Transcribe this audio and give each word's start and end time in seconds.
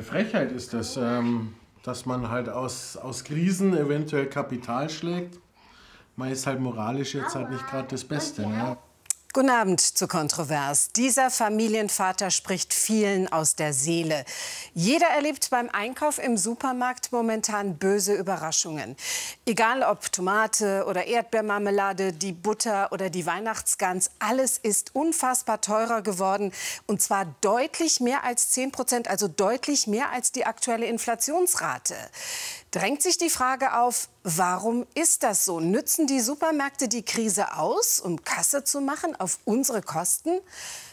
Eine 0.00 0.06
Frechheit 0.08 0.50
ist 0.50 0.72
das, 0.72 0.96
ähm, 0.96 1.52
dass 1.82 2.06
man 2.06 2.30
halt 2.30 2.48
aus, 2.48 2.96
aus 2.96 3.22
Krisen 3.22 3.76
eventuell 3.76 4.24
Kapital 4.24 4.88
schlägt. 4.88 5.38
Man 6.16 6.30
ist 6.30 6.46
halt 6.46 6.58
moralisch 6.58 7.14
jetzt 7.14 7.34
halt 7.34 7.50
nicht 7.50 7.66
gerade 7.66 7.88
das 7.88 8.02
Beste. 8.02 8.48
Ne? 8.48 8.78
Guten 9.32 9.50
Abend 9.50 9.80
zu 9.80 10.08
Kontrovers. 10.08 10.90
Dieser 10.90 11.30
Familienvater 11.30 12.32
spricht 12.32 12.74
vielen 12.74 13.32
aus 13.32 13.54
der 13.54 13.72
Seele. 13.72 14.24
Jeder 14.74 15.06
erlebt 15.06 15.50
beim 15.50 15.68
Einkauf 15.68 16.18
im 16.18 16.36
Supermarkt 16.36 17.12
momentan 17.12 17.78
böse 17.78 18.12
Überraschungen. 18.12 18.96
Egal 19.46 19.84
ob 19.84 20.10
Tomate 20.10 20.84
oder 20.88 21.06
Erdbeermarmelade, 21.06 22.12
die 22.12 22.32
Butter 22.32 22.90
oder 22.90 23.08
die 23.08 23.24
Weihnachtsgans, 23.24 24.10
alles 24.18 24.58
ist 24.58 24.96
unfassbar 24.96 25.60
teurer 25.60 26.02
geworden. 26.02 26.50
Und 26.88 27.00
zwar 27.00 27.32
deutlich 27.40 28.00
mehr 28.00 28.24
als 28.24 28.50
10 28.50 28.72
Prozent, 28.72 29.06
also 29.06 29.28
deutlich 29.28 29.86
mehr 29.86 30.10
als 30.10 30.32
die 30.32 30.44
aktuelle 30.44 30.86
Inflationsrate 30.86 31.94
drängt 32.70 33.02
sich 33.02 33.18
die 33.18 33.30
Frage 33.30 33.78
auf, 33.78 34.08
warum 34.22 34.86
ist 34.94 35.22
das 35.22 35.44
so? 35.44 35.60
Nützen 35.60 36.06
die 36.06 36.20
Supermärkte 36.20 36.88
die 36.88 37.02
Krise 37.02 37.56
aus, 37.56 38.00
um 38.00 38.24
Kasse 38.24 38.64
zu 38.64 38.80
machen 38.80 39.16
auf 39.16 39.38
unsere 39.44 39.82
Kosten? 39.82 40.40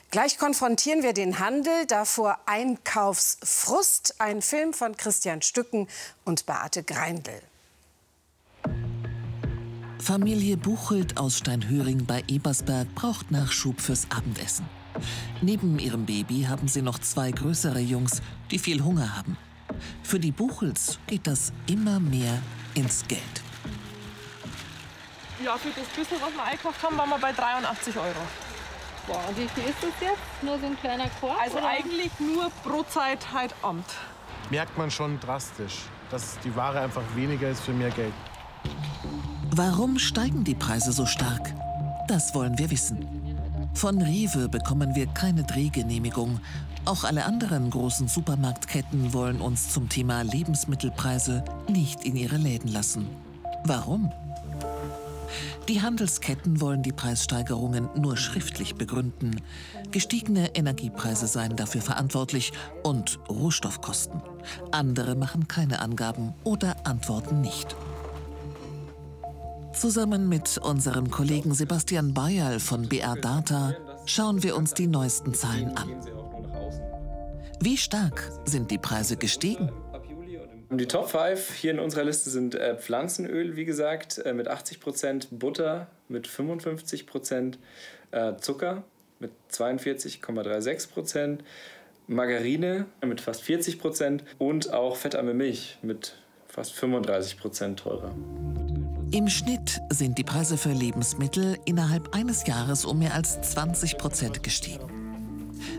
Gleich 0.10 0.38
konfrontieren 0.38 1.04
wir 1.04 1.14
den 1.14 1.40
Handel, 1.40 1.86
davor 1.86 2.40
Einkaufsfrust, 2.46 4.16
ein 4.20 4.42
Film 4.42 4.74
von 4.74 4.96
Christian 4.96 5.42
Stücken 5.42 5.88
und 6.24 6.46
Beate 6.46 6.84
Greindl. 6.84 7.42
Familie 10.00 10.56
Buchelt 10.56 11.18
aus 11.18 11.40
Steinhöring 11.40 12.06
bei 12.06 12.24
Ebersberg 12.28 12.94
braucht 12.96 13.32
Nachschub 13.32 13.82
fürs 13.82 14.10
Abendessen. 14.10 14.66
Neben 15.42 15.80
ihrem 15.80 16.06
Baby 16.06 16.46
haben 16.48 16.68
sie 16.68 16.82
noch 16.82 17.00
zwei 17.00 17.32
größere 17.32 17.80
Jungs, 17.80 18.22
die 18.50 18.60
viel 18.60 18.84
Hunger 18.84 19.18
haben. 19.18 19.38
Für 20.04 20.20
die 20.20 20.32
Buchels 20.32 21.00
geht 21.08 21.28
das 21.28 21.52
immer 21.68 22.00
mehr 22.00 22.42
ins 22.74 23.08
Geld. 23.08 23.22
Ja, 25.44 25.58
für 25.58 25.70
das 25.70 25.88
bisschen, 25.90 26.18
was 26.22 26.34
wir 26.34 26.44
eingekauft 26.44 26.84
haben, 26.84 26.98
waren 26.98 27.10
wir 27.10 27.20
bei 27.20 27.32
83 27.32 27.96
Euro. 27.98 28.22
Wow, 29.08 29.20
und 29.30 29.38
wie 29.38 29.48
viel 29.48 29.70
ist 29.70 29.78
das 29.82 29.94
jetzt? 30.02 30.44
Nur 30.44 30.60
so 30.60 30.66
ein 30.66 30.78
kleiner 30.80 31.10
Korb? 31.22 31.40
Also 31.40 31.58
oder? 31.58 31.68
eigentlich 31.68 32.12
nur 32.20 32.52
Brotzeit 32.64 33.32
halt 33.32 33.54
Amt. 33.62 33.86
Merkt 34.50 34.78
man 34.78 34.92
schon 34.92 35.20
drastisch, 35.20 35.84
dass 36.12 36.40
die 36.40 36.56
Ware 36.56 36.82
einfach 36.82 37.04
weniger 37.16 37.50
ist 37.50 37.62
für 37.62 37.72
mehr 37.74 37.92
Geld. 37.92 38.14
Warum 39.52 39.98
steigen 39.98 40.44
die 40.44 40.56
Preise 40.56 40.92
so 40.92 41.06
stark? 41.06 41.54
Das 42.08 42.34
wollen 42.36 42.58
wir 42.58 42.70
wissen. 42.70 43.08
Von 43.74 44.02
Rewe 44.02 44.50
bekommen 44.50 44.96
wir 44.96 45.08
keine 45.08 45.44
Drehgenehmigung 45.44 46.40
auch 46.88 47.04
alle 47.04 47.26
anderen 47.26 47.70
großen 47.70 48.08
Supermarktketten 48.08 49.14
wollen 49.14 49.42
uns 49.42 49.70
zum 49.70 49.90
Thema 49.90 50.22
Lebensmittelpreise 50.22 51.44
nicht 51.68 52.04
in 52.06 52.16
ihre 52.16 52.38
Läden 52.38 52.72
lassen. 52.72 53.08
Warum? 53.66 54.12
Die 55.68 55.82
Handelsketten 55.82 56.62
wollen 56.62 56.84
die 56.84 56.94
Preissteigerungen 56.94 57.90
nur 57.98 58.16
schriftlich 58.16 58.76
begründen. 58.76 59.42
Gestiegene 59.92 60.56
Energiepreise 60.56 61.28
seien 61.28 61.58
dafür 61.58 61.82
verantwortlich 61.82 62.54
und 62.84 63.20
Rohstoffkosten. 63.28 64.22
Andere 64.72 65.16
machen 65.16 65.50
keine 65.50 65.82
Angaben 65.82 66.34
oder 66.46 66.76
antworten 66.86 67.42
nicht. 67.42 67.76
Zusammen 69.74 70.30
mit 70.30 70.58
unserem 70.58 71.12
Kollegen 71.12 71.54
Sebastian 71.54 72.14
Bayerl 72.14 72.62
von 72.62 72.88
BR 72.88 73.16
Data 73.16 73.76
schauen 74.06 74.42
wir 74.42 74.56
uns 74.56 74.74
die 74.74 74.88
neuesten 74.88 75.34
Zahlen 75.34 75.76
an. 75.76 76.17
Wie 77.60 77.76
stark 77.76 78.32
sind 78.46 78.70
die 78.70 78.78
Preise 78.78 79.18
gestiegen? 79.18 79.72
Die 80.70 80.86
Top 80.86 81.10
5 81.10 81.54
hier 81.56 81.72
in 81.72 81.80
unserer 81.80 82.04
Liste 82.04 82.30
sind 82.30 82.54
äh, 82.54 82.78
Pflanzenöl, 82.78 83.56
wie 83.56 83.66
gesagt, 83.66 84.20
äh, 84.20 84.34
mit 84.34 84.48
80 84.48 84.80
Prozent, 84.80 85.28
Butter 85.32 85.88
mit 86.08 86.28
55 86.28 87.08
Prozent, 87.08 87.58
äh, 88.12 88.36
Zucker 88.38 88.84
mit 89.20 89.32
42,36 89.52 90.92
Prozent, 90.92 91.44
Margarine 92.06 92.86
mit 93.04 93.22
fast 93.22 93.42
40 93.42 93.80
Prozent 93.80 94.24
und 94.38 94.72
auch 94.72 94.96
fettarme 94.96 95.34
Milch 95.34 95.80
mit 95.82 96.16
fast 96.48 96.74
35 96.74 97.40
Prozent 97.40 97.80
teurer. 97.80 98.14
Im 99.12 99.30
Schnitt 99.30 99.80
sind 99.90 100.18
die 100.18 100.24
Preise 100.24 100.58
für 100.58 100.74
Lebensmittel 100.74 101.58
innerhalb 101.66 102.14
eines 102.14 102.46
Jahres 102.46 102.86
um 102.86 103.00
mehr 103.00 103.14
als 103.14 103.42
20 103.42 103.98
Prozent 103.98 104.44
gestiegen. 104.44 104.97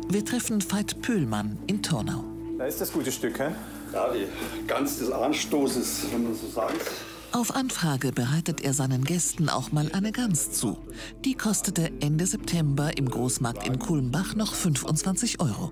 Wir 0.09 0.25
treffen 0.25 0.63
Veit 0.71 1.01
Pöhlmann 1.03 1.59
in 1.67 1.83
Tornau. 1.83 2.25
Da 2.59 2.67
ist 2.67 2.81
das 2.81 2.93
gute 2.93 3.13
Stück, 3.13 3.39
hä? 3.39 3.53
Ja, 3.93 4.13
die 4.13 4.27
Gans 4.67 4.99
des 4.99 5.11
Anstoßes, 5.11 6.07
wenn 6.13 6.25
man 6.25 6.35
so 6.35 6.47
sagt. 6.49 6.91
Auf 7.33 7.55
Anfrage 7.55 8.13
bereitet 8.13 8.63
er 8.63 8.73
seinen 8.73 9.05
Gästen 9.05 9.49
auch 9.49 9.71
mal 9.71 9.91
eine 9.93 10.13
Gans 10.13 10.53
zu. 10.53 10.79
Die 11.25 11.35
kostete 11.35 11.91
Ende 12.01 12.27
September 12.27 12.97
im 12.97 13.09
Großmarkt 13.09 13.67
in 13.67 13.79
Kulmbach 13.79 14.35
noch 14.35 14.55
25 14.55 15.41
Euro. 15.41 15.71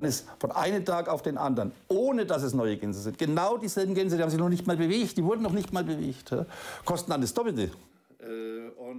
Ist 0.00 0.26
von 0.38 0.50
einem 0.50 0.84
Tag 0.84 1.08
auf 1.08 1.22
den 1.22 1.38
anderen, 1.38 1.72
ohne 1.88 2.26
dass 2.26 2.42
es 2.42 2.54
neue 2.54 2.76
Gänse 2.76 3.00
sind. 3.00 3.18
Genau 3.18 3.56
dieselben 3.58 3.94
Gänse, 3.94 4.16
die 4.16 4.22
haben 4.22 4.30
sich 4.30 4.38
noch 4.38 4.48
nicht 4.48 4.66
mal 4.66 4.76
bewegt, 4.76 5.16
die 5.16 5.24
wurden 5.24 5.42
noch 5.42 5.52
nicht 5.52 5.72
mal 5.72 5.84
bewegt. 5.84 6.34
Kosten 6.84 7.10
dann 7.10 7.20
das 7.20 7.34
Doppelte. 7.34 7.70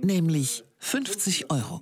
Nämlich 0.02 0.64
50 0.78 1.52
Euro. 1.52 1.82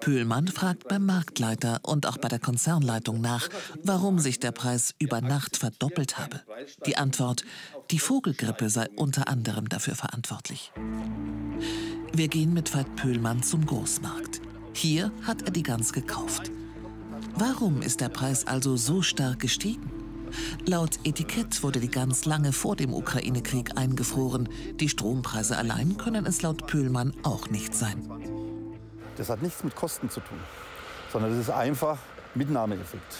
Pühlmann 0.00 0.46
fragt 0.48 0.88
beim 0.88 1.04
Marktleiter 1.06 1.80
und 1.82 2.06
auch 2.06 2.18
bei 2.18 2.28
der 2.28 2.38
Konzernleitung 2.38 3.20
nach, 3.20 3.48
warum 3.82 4.18
sich 4.18 4.38
der 4.38 4.52
Preis 4.52 4.94
über 4.98 5.20
Nacht 5.20 5.56
verdoppelt 5.56 6.18
habe. 6.18 6.40
Die 6.86 6.96
Antwort, 6.96 7.44
die 7.90 7.98
Vogelgrippe 7.98 8.70
sei 8.70 8.88
unter 8.96 9.28
anderem 9.28 9.68
dafür 9.68 9.96
verantwortlich. 9.96 10.72
Wir 12.12 12.28
gehen 12.28 12.54
mit 12.54 12.74
Veit 12.74 12.94
Pöhlmann 12.96 13.42
zum 13.42 13.66
Großmarkt. 13.66 14.40
Hier 14.72 15.10
hat 15.24 15.42
er 15.42 15.50
die 15.50 15.62
Gans 15.64 15.92
gekauft. 15.92 16.50
Warum 17.34 17.82
ist 17.82 18.00
der 18.00 18.08
Preis 18.08 18.46
also 18.46 18.76
so 18.76 19.02
stark 19.02 19.40
gestiegen? 19.40 19.90
Laut 20.66 20.98
Etikett 21.04 21.62
wurde 21.62 21.80
die 21.80 21.90
Gans 21.90 22.24
lange 22.24 22.52
vor 22.52 22.76
dem 22.76 22.92
Ukraine-Krieg 22.92 23.76
eingefroren. 23.76 24.48
Die 24.78 24.88
Strompreise 24.88 25.56
allein 25.56 25.96
können 25.96 26.26
es 26.26 26.42
laut 26.42 26.66
Pöhlmann 26.66 27.12
auch 27.22 27.50
nicht 27.50 27.74
sein. 27.74 28.37
Das 29.18 29.28
hat 29.28 29.42
nichts 29.42 29.62
mit 29.64 29.74
Kosten 29.74 30.08
zu 30.08 30.20
tun, 30.20 30.38
sondern 31.12 31.32
das 31.32 31.40
ist 31.40 31.50
einfach 31.50 31.98
Mitnahmeeffekt. 32.34 33.16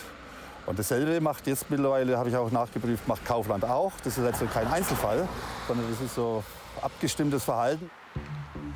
Und 0.66 0.78
dasselbe 0.78 1.20
macht 1.20 1.46
jetzt 1.46 1.70
mittlerweile, 1.70 2.16
habe 2.18 2.28
ich 2.28 2.36
auch 2.36 2.50
nachgeprüft, 2.50 3.08
macht 3.08 3.24
Kaufland 3.24 3.64
auch. 3.64 3.92
Das 4.04 4.16
ist 4.16 4.24
also 4.24 4.46
kein 4.46 4.66
Einzelfall, 4.68 5.26
sondern 5.66 5.90
das 5.90 6.00
ist 6.00 6.14
so 6.14 6.44
abgestimmtes 6.82 7.44
Verhalten. 7.44 7.90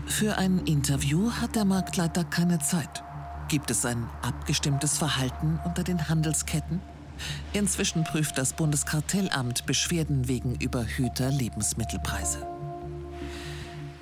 Für 0.06 0.37
ein 0.37 0.59
Interview 0.66 1.31
hat 1.31 1.55
der 1.55 1.65
Marktleiter 1.65 2.25
keine 2.25 2.59
Zeit. 2.59 3.05
Gibt 3.49 3.71
es 3.71 3.84
ein 3.84 4.09
abgestimmtes 4.22 4.99
Verhalten 4.99 5.60
unter 5.65 5.84
den 5.84 6.09
Handelsketten? 6.09 6.81
Inzwischen 7.53 8.04
prüft 8.04 8.39
das 8.39 8.54
Bundeskartellamt 8.54 9.66
Beschwerden 9.66 10.27
wegen 10.28 10.54
überhöhter 10.56 11.31
Lebensmittelpreise. 11.31 12.51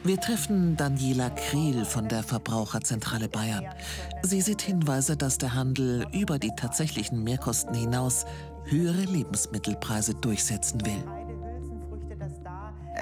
Wir 0.02 0.18
treffen 0.18 0.78
Daniela 0.78 1.28
Kriel 1.28 1.84
von 1.84 2.08
der 2.08 2.22
Verbraucherzentrale 2.22 3.28
Bayern. 3.28 3.66
Sie 4.22 4.40
sieht 4.40 4.62
Hinweise, 4.62 5.14
dass 5.14 5.36
der 5.36 5.52
Handel 5.52 6.06
über 6.12 6.38
die 6.38 6.52
tatsächlichen 6.56 7.22
Mehrkosten 7.22 7.74
hinaus 7.74 8.24
höhere 8.64 9.02
Lebensmittelpreise 9.02 10.14
durchsetzen 10.14 10.86
will. 10.86 11.19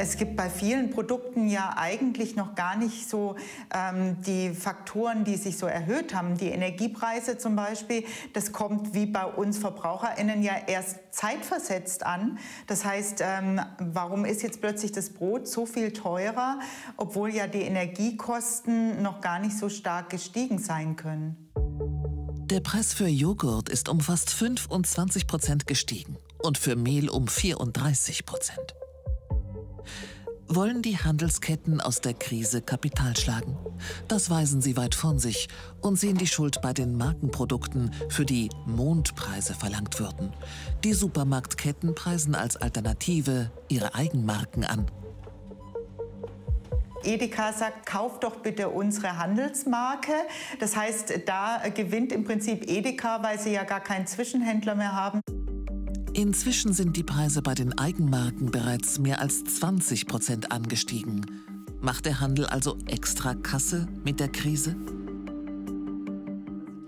Es 0.00 0.16
gibt 0.16 0.36
bei 0.36 0.48
vielen 0.48 0.90
Produkten 0.90 1.48
ja 1.48 1.74
eigentlich 1.76 2.36
noch 2.36 2.54
gar 2.54 2.76
nicht 2.76 3.10
so 3.10 3.34
ähm, 3.74 4.16
die 4.22 4.50
Faktoren, 4.50 5.24
die 5.24 5.34
sich 5.34 5.58
so 5.58 5.66
erhöht 5.66 6.14
haben. 6.14 6.38
Die 6.38 6.50
Energiepreise 6.50 7.36
zum 7.36 7.56
Beispiel, 7.56 8.04
das 8.32 8.52
kommt 8.52 8.94
wie 8.94 9.06
bei 9.06 9.24
uns 9.24 9.58
VerbraucherInnen 9.58 10.40
ja 10.44 10.52
erst 10.68 10.98
zeitversetzt 11.10 12.06
an. 12.06 12.38
Das 12.68 12.84
heißt, 12.84 13.22
ähm, 13.22 13.60
warum 13.80 14.24
ist 14.24 14.42
jetzt 14.42 14.60
plötzlich 14.60 14.92
das 14.92 15.10
Brot 15.10 15.48
so 15.48 15.66
viel 15.66 15.92
teurer, 15.92 16.60
obwohl 16.96 17.34
ja 17.34 17.48
die 17.48 17.62
Energiekosten 17.62 19.02
noch 19.02 19.20
gar 19.20 19.40
nicht 19.40 19.58
so 19.58 19.68
stark 19.68 20.10
gestiegen 20.10 20.60
sein 20.60 20.94
können? 20.94 21.50
Der 22.44 22.60
Preis 22.60 22.94
für 22.94 23.08
Joghurt 23.08 23.68
ist 23.68 23.88
um 23.88 23.98
fast 23.98 24.30
25 24.30 25.26
Prozent 25.26 25.66
gestiegen 25.66 26.16
und 26.40 26.56
für 26.56 26.76
Mehl 26.76 27.08
um 27.08 27.26
34 27.26 28.24
Prozent 28.24 28.76
wollen 30.48 30.80
die 30.82 30.96
Handelsketten 30.96 31.80
aus 31.80 32.00
der 32.00 32.14
Krise 32.14 32.62
Kapital 32.62 33.16
schlagen. 33.16 33.56
Das 34.08 34.30
weisen 34.30 34.62
sie 34.62 34.76
weit 34.76 34.94
von 34.94 35.18
sich 35.18 35.48
und 35.82 35.98
sehen 35.98 36.16
die 36.16 36.26
Schuld 36.26 36.60
bei 36.62 36.72
den 36.72 36.96
Markenprodukten, 36.96 37.92
für 38.08 38.24
die 38.24 38.48
Mondpreise 38.66 39.54
verlangt 39.54 40.00
würden. 40.00 40.32
Die 40.84 40.94
Supermarktketten 40.94 41.94
preisen 41.94 42.34
als 42.34 42.56
Alternative 42.56 43.50
ihre 43.68 43.94
Eigenmarken 43.94 44.64
an. 44.64 44.90
Edeka 47.04 47.52
sagt, 47.52 47.86
kauft 47.86 48.24
doch 48.24 48.36
bitte 48.36 48.70
unsere 48.70 49.18
Handelsmarke. 49.18 50.12
Das 50.58 50.76
heißt, 50.76 51.20
da 51.26 51.62
gewinnt 51.74 52.10
im 52.10 52.24
Prinzip 52.24 52.68
Edeka, 52.68 53.22
weil 53.22 53.38
sie 53.38 53.52
ja 53.52 53.64
gar 53.64 53.80
keinen 53.80 54.06
Zwischenhändler 54.06 54.74
mehr 54.74 54.94
haben. 54.94 55.20
Inzwischen 56.18 56.72
sind 56.72 56.96
die 56.96 57.04
Preise 57.04 57.42
bei 57.42 57.54
den 57.54 57.78
Eigenmarken 57.78 58.50
bereits 58.50 58.98
mehr 58.98 59.20
als 59.20 59.44
20 59.44 60.08
Prozent 60.08 60.50
angestiegen. 60.50 61.24
Macht 61.80 62.06
der 62.06 62.18
Handel 62.18 62.44
also 62.46 62.76
extra 62.86 63.34
Kasse 63.34 63.86
mit 64.02 64.18
der 64.18 64.26
Krise? 64.26 64.74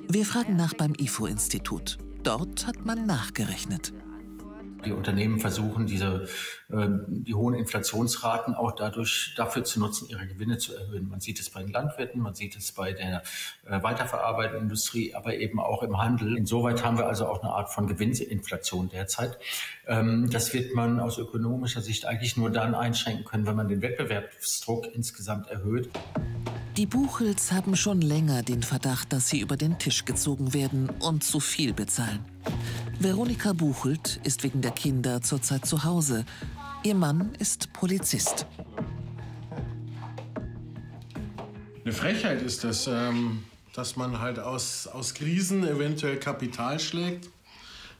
Wir 0.08 0.26
fragen 0.26 0.56
nach 0.56 0.74
beim 0.74 0.94
IFO-Institut. 0.98 1.98
Dort 2.24 2.66
hat 2.66 2.84
man 2.84 3.06
nachgerechnet. 3.06 3.92
Die 4.84 4.92
Unternehmen 4.92 5.40
versuchen, 5.40 5.86
diese, 5.86 6.26
äh, 6.70 6.88
die 7.08 7.34
hohen 7.34 7.54
Inflationsraten 7.54 8.54
auch 8.54 8.72
dadurch 8.72 9.34
dafür 9.36 9.64
zu 9.64 9.80
nutzen, 9.80 10.08
ihre 10.08 10.26
Gewinne 10.26 10.58
zu 10.58 10.74
erhöhen. 10.74 11.08
Man 11.08 11.20
sieht 11.20 11.38
es 11.40 11.50
bei 11.50 11.62
den 11.62 11.72
Landwirten, 11.72 12.20
man 12.20 12.34
sieht 12.34 12.56
es 12.56 12.72
bei 12.72 12.92
der 12.92 13.22
äh, 13.66 13.82
weiterverarbeitenden 13.82 14.62
Industrie, 14.62 15.14
aber 15.14 15.34
eben 15.34 15.60
auch 15.60 15.82
im 15.82 15.98
Handel. 15.98 16.36
Insoweit 16.36 16.84
haben 16.84 16.98
wir 16.98 17.06
also 17.06 17.26
auch 17.26 17.42
eine 17.42 17.52
Art 17.52 17.70
von 17.72 17.86
Gewinninflation 17.86 18.88
derzeit. 18.88 19.38
Ähm, 19.86 20.30
das 20.30 20.54
wird 20.54 20.74
man 20.74 21.00
aus 21.00 21.18
ökonomischer 21.18 21.80
Sicht 21.80 22.06
eigentlich 22.06 22.36
nur 22.36 22.50
dann 22.50 22.74
einschränken 22.74 23.24
können, 23.24 23.46
wenn 23.46 23.56
man 23.56 23.68
den 23.68 23.82
Wettbewerbsdruck 23.82 24.86
insgesamt 24.94 25.48
erhöht. 25.48 25.90
Die 26.76 26.86
Buchels 26.86 27.52
haben 27.52 27.76
schon 27.76 28.00
länger 28.00 28.42
den 28.42 28.62
Verdacht, 28.62 29.12
dass 29.12 29.28
sie 29.28 29.40
über 29.40 29.56
den 29.56 29.78
Tisch 29.78 30.04
gezogen 30.04 30.54
werden 30.54 30.88
und 31.00 31.24
zu 31.24 31.40
viel 31.40 31.74
bezahlen. 31.74 32.24
Veronika 33.02 33.54
Buchelt 33.54 34.20
ist 34.24 34.42
wegen 34.42 34.60
der 34.60 34.72
Kinder 34.72 35.22
zurzeit 35.22 35.64
zu 35.64 35.84
Hause. 35.84 36.26
Ihr 36.84 36.94
Mann 36.94 37.32
ist 37.38 37.72
Polizist. 37.72 38.44
Eine 41.82 41.94
Frechheit 41.94 42.42
ist 42.42 42.62
das, 42.62 42.86
ähm, 42.88 43.42
dass 43.72 43.96
man 43.96 44.20
halt 44.20 44.38
aus, 44.38 44.86
aus 44.86 45.14
Krisen 45.14 45.66
eventuell 45.66 46.18
Kapital 46.18 46.78
schlägt. 46.78 47.30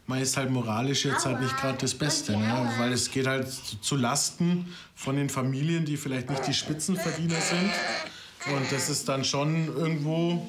Man 0.07 0.21
ist 0.21 0.37
halt 0.37 0.51
moralisch 0.51 1.07
jetzt 1.07 1.25
halt 1.25 1.41
nicht 1.41 1.57
gerade 1.57 1.79
das 1.79 1.95
Beste, 1.95 2.33
ne? 2.33 2.71
weil 2.77 2.93
es 2.93 3.11
geht 3.11 3.27
halt 3.27 3.49
zu 3.49 3.97
Lasten 3.97 4.67
von 4.95 5.17
den 5.17 5.31
Familien, 5.31 5.87
die 5.87 5.97
vielleicht 5.97 6.29
nicht 6.29 6.47
die 6.47 6.53
Spitzenverdiener 6.53 7.41
sind. 7.41 8.55
Und 8.55 8.71
das 8.71 8.91
ist 8.91 9.09
dann 9.09 9.25
schon 9.25 9.69
irgendwo 9.69 10.47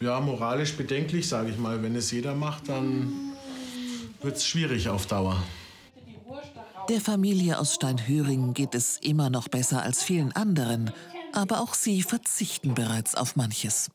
ja, 0.00 0.18
moralisch 0.18 0.72
bedenklich, 0.72 1.28
sage 1.28 1.50
ich 1.50 1.58
mal. 1.58 1.80
Wenn 1.80 1.94
es 1.94 2.10
jeder 2.10 2.34
macht, 2.34 2.68
dann 2.68 3.28
wird 4.22 4.36
es 4.36 4.46
schwierig 4.46 4.88
auf 4.88 5.06
Dauer. 5.06 5.42
Der 6.88 7.00
Familie 7.00 7.58
aus 7.58 7.74
Steinhöring 7.74 8.54
geht 8.54 8.74
es 8.74 8.98
immer 8.98 9.28
noch 9.28 9.48
besser 9.48 9.82
als 9.82 10.02
vielen 10.02 10.32
anderen, 10.32 10.90
aber 11.32 11.60
auch 11.60 11.74
sie 11.74 12.02
verzichten 12.02 12.74
bereits 12.74 13.14
auf 13.14 13.36
manches. 13.36 13.90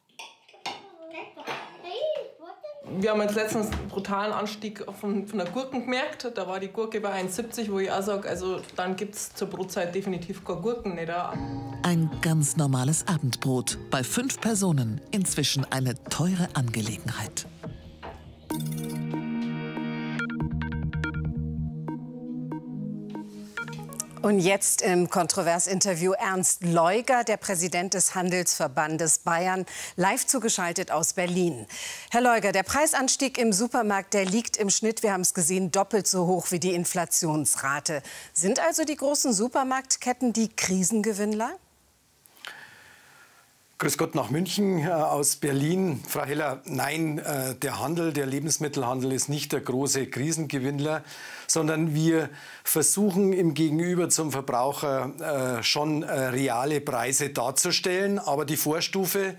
Wir 2.99 3.11
haben 3.11 3.21
jetzt 3.21 3.35
letztens 3.35 3.71
einen 3.71 3.87
brutalen 3.87 4.31
Anstieg 4.31 4.85
von, 4.99 5.25
von 5.25 5.39
der 5.39 5.47
Gurken 5.49 5.85
gemerkt. 5.85 6.29
Da 6.35 6.47
war 6.47 6.59
die 6.59 6.67
Gurke 6.67 7.01
bei 7.01 7.19
1,70, 7.23 7.71
wo 7.71 7.79
ich 7.79 7.89
auch 7.89 8.03
sage, 8.03 8.29
also 8.29 8.61
dann 8.75 8.95
gibt 8.95 9.15
es 9.15 9.33
zur 9.33 9.47
Brotzeit 9.47 9.95
definitiv 9.95 10.45
keine 10.45 10.61
Gurken 10.61 10.95
nicht. 10.95 11.09
Ein 11.09 12.11
ganz 12.21 12.55
normales 12.55 13.07
Abendbrot. 13.07 13.79
Bei 13.89 14.03
fünf 14.03 14.39
Personen 14.39 15.01
inzwischen 15.11 15.65
eine 15.71 15.95
teure 16.03 16.49
Angelegenheit. 16.53 17.47
Und 24.23 24.39
jetzt 24.39 24.81
im 24.81 25.09
Kontroversinterview 25.09 26.13
Ernst 26.13 26.63
Leuger, 26.63 27.25
der 27.25 27.35
Präsident 27.35 27.93
des 27.93 28.15
Handelsverbandes 28.15 29.19
Bayern, 29.19 29.65
live 29.97 30.25
zugeschaltet 30.25 30.91
aus 30.91 31.11
Berlin. 31.11 31.67
Herr 32.09 32.21
Leuger, 32.21 32.53
der 32.53 32.63
Preisanstieg 32.63 33.37
im 33.37 33.51
Supermarkt, 33.51 34.13
der 34.13 34.23
liegt 34.23 34.55
im 34.55 34.69
Schnitt, 34.69 35.03
wir 35.03 35.11
haben 35.11 35.23
es 35.23 35.33
gesehen, 35.33 35.71
doppelt 35.71 36.07
so 36.07 36.25
hoch 36.25 36.51
wie 36.51 36.59
die 36.61 36.73
Inflationsrate. 36.73 38.01
Sind 38.31 38.61
also 38.61 38.85
die 38.85 38.95
großen 38.95 39.33
Supermarktketten 39.33 40.31
die 40.31 40.47
Krisengewinnler? 40.47 41.57
Grüß 43.83 43.97
Gott 43.97 44.15
nach 44.15 44.29
München 44.29 44.79
äh, 44.79 44.87
aus 44.87 45.35
Berlin. 45.35 46.01
Frau 46.07 46.23
Heller, 46.23 46.61
nein, 46.63 47.17
äh, 47.17 47.53
der 47.55 47.81
Handel, 47.81 48.13
der 48.13 48.25
Lebensmittelhandel 48.25 49.11
ist 49.11 49.27
nicht 49.27 49.51
der 49.51 49.59
große 49.59 50.07
Krisengewinnler, 50.07 51.03
sondern 51.47 51.93
wir 51.93 52.29
versuchen 52.63 53.33
im 53.33 53.53
Gegenüber 53.53 54.07
zum 54.07 54.31
Verbraucher 54.31 55.57
äh, 55.59 55.63
schon 55.63 56.05
reale 56.05 56.79
Preise 56.79 57.31
darzustellen. 57.31 58.19
Aber 58.19 58.45
die 58.45 58.55
Vorstufe 58.55 59.35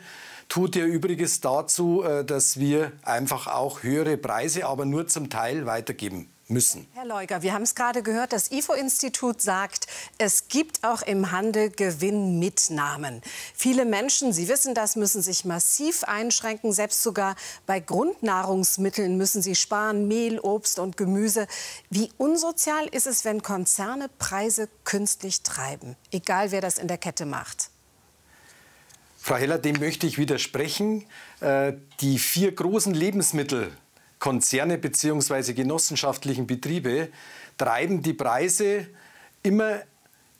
tut 0.50 0.76
ja 0.76 0.85
Übriges 0.85 1.41
dazu, 1.41 2.05
dass 2.26 2.61
wir 2.61 2.93
einfach 3.00 3.46
auch 3.46 3.82
höhere 3.82 4.19
Preise, 4.19 4.67
aber 4.67 4.85
nur 4.85 5.06
zum 5.06 5.31
Teil 5.31 5.64
weitergeben 5.64 6.33
müssen. 6.49 6.87
Herr 6.94 7.06
Leuger, 7.06 7.43
wir 7.43 7.52
haben 7.55 7.62
es 7.62 7.75
gerade 7.75 8.02
gehört, 8.02 8.32
das 8.32 8.50
IFO-Institut 8.50 9.41
sagt, 9.41 9.87
es 10.19 10.49
gibt 10.49 10.85
auch 10.85 11.02
im 11.02 11.31
Handel 11.32 11.70
Gewinnmitnahmen. 11.70 13.23
Viele 13.55 13.85
Menschen, 13.85 14.32
Sie 14.32 14.49
wissen 14.49 14.75
das, 14.75 14.96
müssen 14.96 15.23
sich 15.23 15.44
massiv 15.44 16.05
einschränken. 16.05 16.73
Selbst 16.73 17.02
sogar 17.02 17.37
bei 17.67 17.81
Grundnahrungsmitteln 17.81 19.17
müssen 19.17 19.43
sie 19.43 19.55
sparen, 19.55 20.08
Mehl, 20.08 20.38
Obst 20.41 20.79
und 20.79 20.96
Gemüse. 20.96 21.46
Wie 21.91 22.11
unsozial 22.19 22.87
ist 22.88 23.06
es, 23.06 23.25
wenn 23.25 23.43
Konzerne 23.43 24.08
Preise 24.19 24.69
künstlich 24.85 25.43
treiben, 25.43 25.96
egal 26.12 26.50
wer 26.50 26.61
das 26.61 26.79
in 26.79 26.88
der 26.88 26.99
Kette 26.99 27.26
macht? 27.26 27.70
Frau 29.19 29.37
Heller, 29.37 29.56
dem 29.56 29.79
möchte 29.81 30.06
ich 30.06 30.19
widersprechen. 30.19 31.06
Äh, 31.41 31.73
die 32.00 32.19
vier 32.19 32.55
großen 32.55 32.93
Lebensmittel 32.93 33.73
Konzerne 34.25 34.79
bzw. 34.79 35.53
genossenschaftlichen 35.53 36.47
Betriebe 36.47 37.11
treiben 37.59 38.00
die 38.00 38.15
Preise 38.15 38.87
immer 39.43 39.82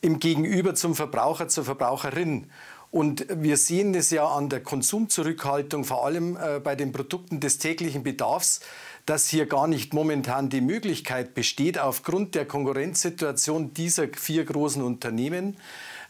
im 0.01 0.21
Gegenüber 0.21 0.75
zum 0.75 0.95
Verbraucher, 0.95 1.49
zur 1.49 1.67
Verbraucherin. 1.67 2.47
Und 2.91 3.27
wir 3.29 3.59
sehen 3.59 3.95
es 3.95 4.11
ja 4.11 4.27
an 4.27 4.49
der 4.49 4.63
Konsumzurückhaltung, 4.63 5.85
vor 5.85 6.07
allem 6.07 6.39
äh, 6.39 6.61
bei 6.61 6.77
den 6.77 6.93
Produkten 6.93 7.41
des 7.41 7.59
täglichen 7.59 8.05
Bedarfs, 8.05 8.61
dass 9.05 9.29
hier 9.29 9.45
gar 9.45 9.67
nicht 9.67 9.93
momentan 9.93 10.49
die 10.49 10.63
Möglichkeit 10.63 11.35
besteht, 11.35 11.79
aufgrund 11.79 12.35
der 12.35 12.47
Konkurrenzsituation 12.47 13.75
dieser 13.75 14.09
vier 14.09 14.47
großen 14.47 14.81
Unternehmen, 14.81 15.59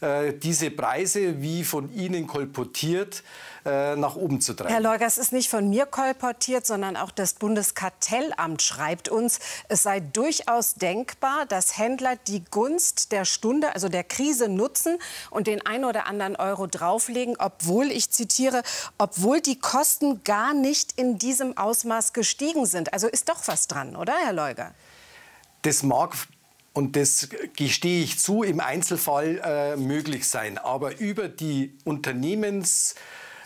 diese 0.01 0.71
Preise, 0.71 1.41
wie 1.41 1.63
von 1.63 1.93
Ihnen 1.93 2.27
kolportiert, 2.27 3.23
äh, 3.65 3.95
nach 3.95 4.15
oben 4.15 4.41
zu 4.41 4.53
treiben. 4.53 4.69
Herr 4.69 4.79
Leuger, 4.79 5.07
es 5.07 5.17
ist 5.17 5.33
nicht 5.33 5.49
von 5.49 5.67
mir 5.67 5.87
kolportiert, 5.87 6.67
sondern 6.67 6.95
auch 6.95 7.09
das 7.09 7.33
Bundeskartellamt 7.33 8.61
schreibt 8.61 9.09
uns, 9.09 9.39
es 9.69 9.81
sei 9.81 10.01
durchaus 10.01 10.75
denkbar, 10.75 11.47
dass 11.47 11.75
Händler 11.75 12.15
die 12.27 12.43
Gunst 12.45 13.11
der 13.11 13.25
Stunde, 13.25 13.73
also 13.73 13.89
der 13.89 14.03
Krise 14.03 14.49
nutzen 14.49 14.99
und 15.31 15.47
den 15.47 15.65
ein 15.65 15.83
oder 15.83 16.05
anderen 16.05 16.35
Euro 16.35 16.67
drauflegen, 16.67 17.37
obwohl, 17.39 17.89
ich 17.89 18.11
zitiere, 18.11 18.61
obwohl 18.99 19.41
die 19.41 19.59
Kosten 19.59 20.23
gar 20.23 20.53
nicht 20.53 20.91
in 20.91 21.17
diesem 21.17 21.57
Ausmaß 21.57 22.13
gestiegen 22.13 22.67
sind. 22.67 22.93
Also 22.93 23.07
ist 23.07 23.29
doch 23.29 23.47
was 23.47 23.67
dran, 23.67 23.95
oder, 23.95 24.13
Herr 24.13 24.33
Leuger? 24.33 24.75
Das 25.63 25.81
mag 25.81 26.13
und 26.75 26.97
das 26.97 27.29
gestehe 27.55 28.03
ich 28.03 28.19
zu, 28.19 28.43
im 28.43 28.59
Einzelfall 28.59 29.41
äh, 29.41 29.77
möglich 29.77 30.27
sein. 30.27 30.57
Aber 30.57 30.99
über 30.99 31.29
die 31.29 31.73
Unternehmens 31.85 32.95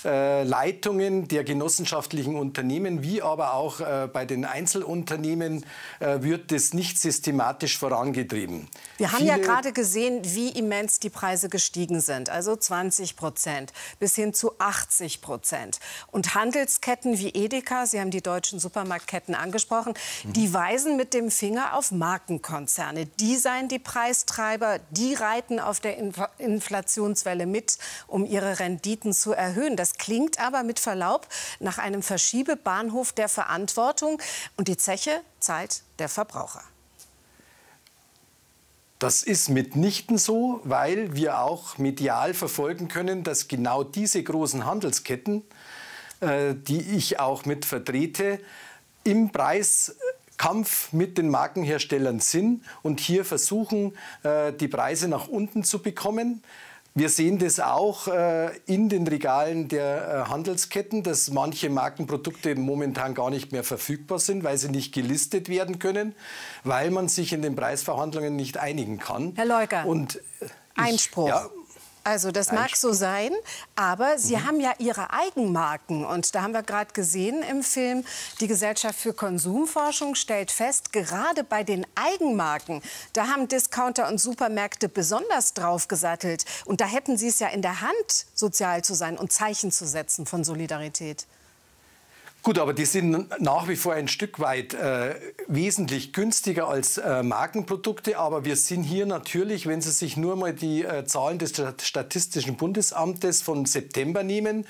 äh, 0.06 0.44
Leitungen 0.44 1.28
der 1.28 1.44
genossenschaftlichen 1.44 2.36
Unternehmen 2.36 3.04
wie 3.04 3.22
aber 3.22 3.54
auch 3.54 3.80
äh, 3.80 4.08
bei 4.12 4.26
den 4.26 4.46
Einzelunternehmen 4.46 5.66
äh, 6.00 6.22
wird 6.22 6.52
das 6.52 6.74
nicht 6.74 7.00
systematisch 7.00 7.78
vorangetrieben. 7.78 8.68
Wir 8.98 9.12
haben 9.12 9.20
Viele 9.20 9.32
ja 9.32 9.38
gerade 9.38 9.72
gesehen, 9.72 10.22
wie 10.24 10.50
immens 10.50 11.00
die 11.00 11.10
Preise 11.10 11.50
gestiegen 11.50 12.00
sind, 12.02 12.30
also 12.30 12.56
20 12.56 13.16
Prozent 13.16 13.74
bis 14.00 14.16
hin 14.16 14.34
zu 14.34 14.54
80 14.60 15.22
Prozent. 15.22 15.80
Und 16.12 16.36
Handelsketten 16.36 17.20
wie 17.20 17.30
Edeka, 17.30 17.86
Sie 17.86 18.00
haben 18.00 18.12
die 18.12 18.22
deutschen 18.22 18.60
Supermarktketten 18.60 19.36
angesprochen, 19.36 19.94
mhm. 20.24 20.34
die 20.34 20.54
weisen 20.54 20.98
mit 20.98 21.14
dem 21.14 21.32
Finger 21.32 21.76
auf 21.76 21.92
Markenkonzerne. 21.92 23.06
Die 23.06 23.36
seien 23.36 23.68
die 23.68 23.80
Preistreiber, 23.80 24.80
die 24.92 25.14
reiten 25.14 25.60
auf 25.60 25.80
der 25.80 25.98
Inflationswelle 26.38 27.46
mit, 27.46 27.78
um 28.08 28.26
ihre 28.26 28.60
Renditen 28.60 29.14
zu 29.14 29.34
erhöhen. 29.34 29.76
Das 29.76 29.89
das 29.90 29.98
klingt 29.98 30.40
aber 30.40 30.62
mit 30.64 30.80
Verlaub 30.80 31.28
nach 31.60 31.80
einem 31.80 32.04
Verschiebebahnhof 32.04 33.12
der 33.12 33.28
Verantwortung. 33.28 34.22
Und 34.56 34.68
die 34.68 34.78
Zeche 34.78 35.22
zahlt 35.40 35.82
der 35.98 36.10
Verbraucher. 36.10 36.62
Das 39.00 39.24
ist 39.24 39.50
mitnichten 39.50 40.18
so, 40.18 40.62
weil 40.64 41.16
wir 41.16 41.40
auch 41.40 41.78
medial 41.78 42.34
verfolgen 42.34 42.88
können, 42.88 43.24
dass 43.24 43.48
genau 43.48 43.84
diese 43.84 44.22
großen 44.22 44.66
Handelsketten, 44.66 45.44
äh, 46.20 46.54
die 46.54 46.82
ich 46.82 47.20
auch 47.20 47.46
mit 47.46 47.66
vertrete, 47.66 48.40
im 49.06 49.32
Preiskampf 49.32 50.92
mit 50.92 51.18
den 51.18 51.30
Markenherstellern 51.30 52.20
sind 52.20 52.64
und 52.84 53.00
hier 53.00 53.24
versuchen, 53.24 53.96
äh, 54.24 54.52
die 54.52 54.68
Preise 54.68 55.08
nach 55.08 55.30
unten 55.30 55.64
zu 55.64 55.82
bekommen. 55.82 56.44
Wir 57.00 57.08
sehen 57.08 57.40
das 57.40 57.62
auch 57.62 58.10
äh, 58.10 58.50
in 58.66 58.90
den 58.90 59.08
Regalen 59.08 59.70
der 59.70 60.26
äh, 60.26 60.30
Handelsketten, 60.30 61.02
dass 61.02 61.32
manche 61.32 61.70
Markenprodukte 61.70 62.56
momentan 62.56 63.14
gar 63.14 63.30
nicht 63.30 63.54
mehr 63.54 63.64
verfügbar 63.64 64.20
sind, 64.20 64.44
weil 64.44 64.58
sie 64.58 64.68
nicht 64.68 64.94
gelistet 64.94 65.48
werden 65.48 65.80
können, 65.80 66.14
weil 66.66 66.92
man 66.92 67.08
sich 67.08 67.32
in 67.32 67.42
den 67.42 67.56
Preisverhandlungen 67.56 68.36
nicht 68.36 68.58
einigen 68.58 69.00
kann. 69.00 69.32
Herr 69.38 69.46
Leuker, 69.46 69.86
Und, 69.86 70.18
äh, 70.18 70.46
ich, 70.46 70.52
Einspruch. 70.76 71.30
Ja, 71.30 71.50
Also 72.10 72.32
das 72.32 72.52
mag 72.52 72.76
so 72.76 72.92
sein, 72.92 73.32
aber 73.76 74.18
Sie 74.18 74.36
Mhm. 74.36 74.48
haben 74.48 74.60
ja 74.60 74.74
Ihre 74.80 75.14
Eigenmarken. 75.14 76.04
Und 76.06 76.34
da 76.34 76.42
haben 76.42 76.54
wir 76.54 76.64
gerade 76.64 76.92
gesehen 76.92 77.44
im 77.44 77.62
Film, 77.62 78.04
die 78.40 78.48
Gesellschaft 78.48 78.98
für 79.00 79.14
Konsumforschung 79.14 80.16
stellt 80.16 80.50
fest, 80.50 80.92
gerade 80.92 81.44
bei 81.44 81.64
den 81.64 81.86
Eigenmarken, 81.94 82.82
da 83.14 83.28
haben 83.28 83.48
Discounter 83.48 84.08
und 84.08 84.18
Supermärkte 84.20 84.90
besonders 84.90 85.54
drauf 85.54 85.88
gesattelt. 85.88 86.46
Und 86.66 86.82
da 86.82 86.86
hätten 86.86 87.16
Sie 87.16 87.28
es 87.28 87.38
ja 87.38 87.50
in 87.50 87.62
der 87.62 87.82
Hand, 87.82 88.26
sozial 88.34 88.84
zu 88.84 88.96
sein 88.96 89.16
und 89.16 89.32
Zeichen 89.32 89.72
zu 89.72 89.86
setzen 89.86 90.26
von 90.26 90.44
Solidarität. 90.44 91.28
Gut, 92.50 92.58
aber 92.58 92.74
die 92.74 92.86
sind 92.86 93.40
nach 93.40 93.68
wie 93.68 93.76
vor 93.76 93.94
ein 93.94 94.08
Stück 94.08 94.40
weit 94.40 94.74
äh, 94.74 95.14
wesentlich 95.48 96.14
günstiger 96.14 96.68
als 96.68 96.98
äh, 96.98 97.22
Markenprodukte. 97.22 98.18
Aber 98.18 98.44
wir 98.44 98.56
sind 98.56 98.82
hier 98.82 99.06
natürlich, 99.06 99.68
wenn 99.68 99.82
Sie 99.82 99.92
sich 99.92 100.18
nur 100.18 100.36
mal 100.36 100.52
die 100.52 100.84
äh, 100.84 101.06
Zahlen 101.06 101.38
des 101.38 101.52
Stat- 101.52 101.84
Statistischen 101.84 102.56
Bundesamtes 102.58 103.44
von 103.44 103.68
September 103.68 104.24
nehmen, 104.24 104.66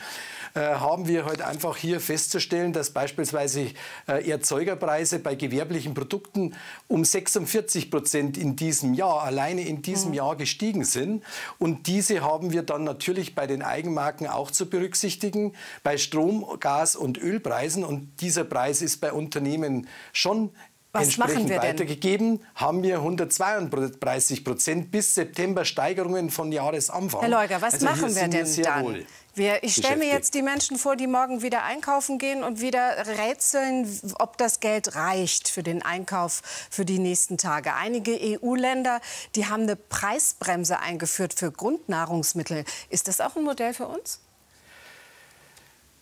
haben 0.59 1.07
wir 1.07 1.25
heute 1.25 1.45
einfach 1.45 1.77
hier 1.77 1.99
festzustellen, 1.99 2.73
dass 2.73 2.91
beispielsweise 2.91 3.71
äh, 4.07 4.29
Erzeugerpreise 4.29 5.19
bei 5.19 5.35
gewerblichen 5.35 5.93
Produkten 5.93 6.55
um 6.87 7.05
46 7.05 7.91
Prozent 7.91 8.37
in 8.37 8.55
diesem 8.55 8.93
Jahr, 8.93 9.23
alleine 9.23 9.61
in 9.61 9.81
diesem 9.81 10.13
Jahr 10.13 10.35
gestiegen 10.35 10.83
sind. 10.83 11.23
Und 11.57 11.87
diese 11.87 12.21
haben 12.21 12.51
wir 12.51 12.63
dann 12.63 12.83
natürlich 12.83 13.35
bei 13.35 13.47
den 13.47 13.61
Eigenmarken 13.61 14.27
auch 14.27 14.51
zu 14.51 14.69
berücksichtigen, 14.69 15.53
bei 15.83 15.97
Strom, 15.97 16.45
Gas 16.59 16.95
und 16.95 17.17
Ölpreisen. 17.17 17.83
Und 17.83 18.21
dieser 18.21 18.43
Preis 18.43 18.81
ist 18.81 18.97
bei 18.97 19.13
Unternehmen 19.13 19.87
schon 20.13 20.51
Was 20.91 21.17
machen 21.17 21.29
entsprechend 21.29 21.49
wir 21.49 21.59
denn? 21.59 21.69
weitergegeben. 21.69 22.45
Haben 22.55 22.81
wir 22.81 22.95
132 22.95 24.43
Prozent 24.43 24.91
bis 24.91 25.13
September 25.13 25.63
Steigerungen 25.63 26.31
von 26.31 26.51
Jahresanfang. 26.51 27.21
Herr 27.21 27.29
Leuger, 27.29 27.61
was 27.61 27.75
Also 27.75 27.85
machen 27.85 28.15
wir 28.15 28.27
denn 28.27 28.45
sehr 28.47 28.63
dann? 28.63 28.85
wohl 28.85 29.05
Wir, 29.35 29.63
ich 29.63 29.75
stelle 29.75 29.97
mir 29.97 30.07
jetzt 30.07 30.33
die 30.33 30.41
Menschen 30.41 30.77
vor, 30.77 30.95
die 30.95 31.05
morgen 31.05 31.43
wieder 31.43 31.63
einkaufen 31.63 32.17
gehen 32.17 32.43
und 32.43 32.59
wieder 32.59 33.05
rätseln, 33.19 33.87
ob 34.17 34.37
das 34.37 34.59
Geld 34.59 34.95
reicht 34.95 35.47
für 35.47 35.61
den 35.61 35.83
Einkauf 35.83 36.41
für 36.71 36.85
die 36.85 36.97
nächsten 36.97 37.37
Tage. 37.37 37.75
Einige 37.75 38.19
EU-Länder, 38.19 38.99
die 39.35 39.45
haben 39.45 39.63
eine 39.63 39.75
Preisbremse 39.75 40.79
eingeführt 40.79 41.35
für 41.35 41.51
Grundnahrungsmittel. 41.51 42.65
Ist 42.89 43.07
das 43.07 43.21
auch 43.21 43.35
ein 43.35 43.43
Modell 43.43 43.75
für 43.75 43.87
uns? 43.87 44.19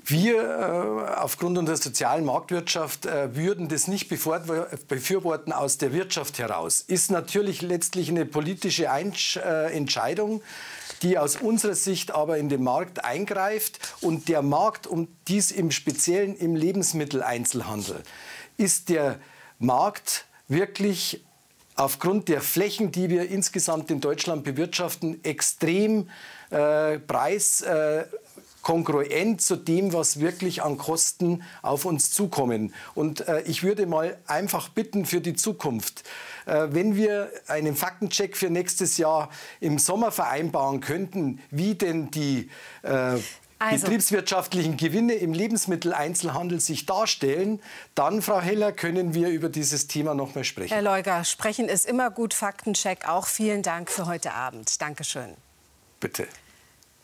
Wir 0.10 0.42
äh, 0.42 1.20
aufgrund 1.20 1.58
unserer 1.58 1.76
sozialen 1.76 2.24
Marktwirtschaft 2.24 3.06
äh, 3.06 3.36
würden 3.36 3.68
das 3.68 3.90
nicht 3.90 4.08
befürworten 4.08 5.52
aus 5.52 5.78
der 5.78 5.92
Wirtschaft 5.92 6.40
heraus. 6.40 6.80
Ist 6.80 7.12
natürlich 7.12 7.62
letztlich 7.62 8.08
eine 8.08 8.26
politische 8.26 8.86
äh, 8.86 9.74
Entscheidung, 9.76 10.42
die 11.02 11.18
aus 11.18 11.36
unserer 11.36 11.76
Sicht 11.76 12.12
aber 12.12 12.38
in 12.38 12.48
den 12.48 12.64
Markt 12.64 13.04
eingreift. 13.04 13.80
Und 14.00 14.30
der 14.30 14.42
Markt, 14.42 14.88
um 14.88 15.10
dies 15.28 15.52
im 15.52 15.72
Speziellen 15.72 16.38
im 16.38 16.56
Lebensmitteleinzelhandel, 16.56 18.02
ist 18.56 18.88
der 18.88 19.20
Markt 19.60 20.24
wirklich 20.48 21.22
aufgrund 21.76 22.30
der 22.30 22.40
Flächen, 22.40 22.94
die 22.94 23.10
wir 23.10 23.30
insgesamt 23.30 23.92
in 23.92 24.00
Deutschland 24.00 24.46
bewirtschaften, 24.46 25.22
extrem 25.26 26.10
äh, 26.50 26.98
preis 26.98 27.60
äh, 27.60 28.06
kongruent 28.68 29.42
zu 29.42 29.56
dem, 29.56 29.94
was 29.94 30.20
wirklich 30.20 30.62
an 30.62 30.78
Kosten 30.78 31.42
auf 31.62 31.86
uns 31.86 32.12
zukommen. 32.12 32.74
Und 32.96 33.26
äh, 33.26 33.42
ich 33.44 33.64
würde 33.64 33.86
mal 33.86 34.18
einfach 34.28 34.68
bitten 34.68 35.06
für 35.06 35.22
die 35.22 35.36
Zukunft, 35.36 36.04
äh, 36.46 36.68
wenn 36.72 36.98
wir 36.98 37.32
einen 37.48 37.78
Faktencheck 37.78 38.36
für 38.36 38.50
nächstes 38.50 38.98
Jahr 38.98 39.30
im 39.62 39.80
Sommer 39.80 40.12
vereinbaren 40.12 40.82
könnten, 40.82 41.40
wie 41.50 41.76
denn 41.76 42.12
die 42.12 42.50
äh, 42.84 42.90
Also- 42.90 43.86
betriebswirtschaftlichen 43.86 44.76
Gewinne 44.76 45.14
im 45.14 45.32
Lebensmitteleinzelhandel 45.32 46.60
sich 46.60 46.86
darstellen, 46.86 47.62
dann, 47.96 48.22
Frau 48.22 48.42
Heller, 48.42 48.74
können 48.74 49.14
wir 49.14 49.30
über 49.30 49.48
dieses 49.48 49.88
Thema 49.88 50.14
noch 50.14 50.36
mal 50.36 50.44
sprechen. 50.44 50.74
Herr 50.74 50.82
Leuger, 50.82 51.24
sprechen 51.24 51.70
ist 51.70 51.86
immer 51.86 52.12
gut, 52.12 52.34
Faktencheck 52.34 53.08
auch. 53.08 53.28
Vielen 53.28 53.64
Dank 53.64 53.90
für 53.90 54.08
heute 54.08 54.34
Abend. 54.34 54.82
Dankeschön. 54.82 55.36
Bitte. 56.02 56.28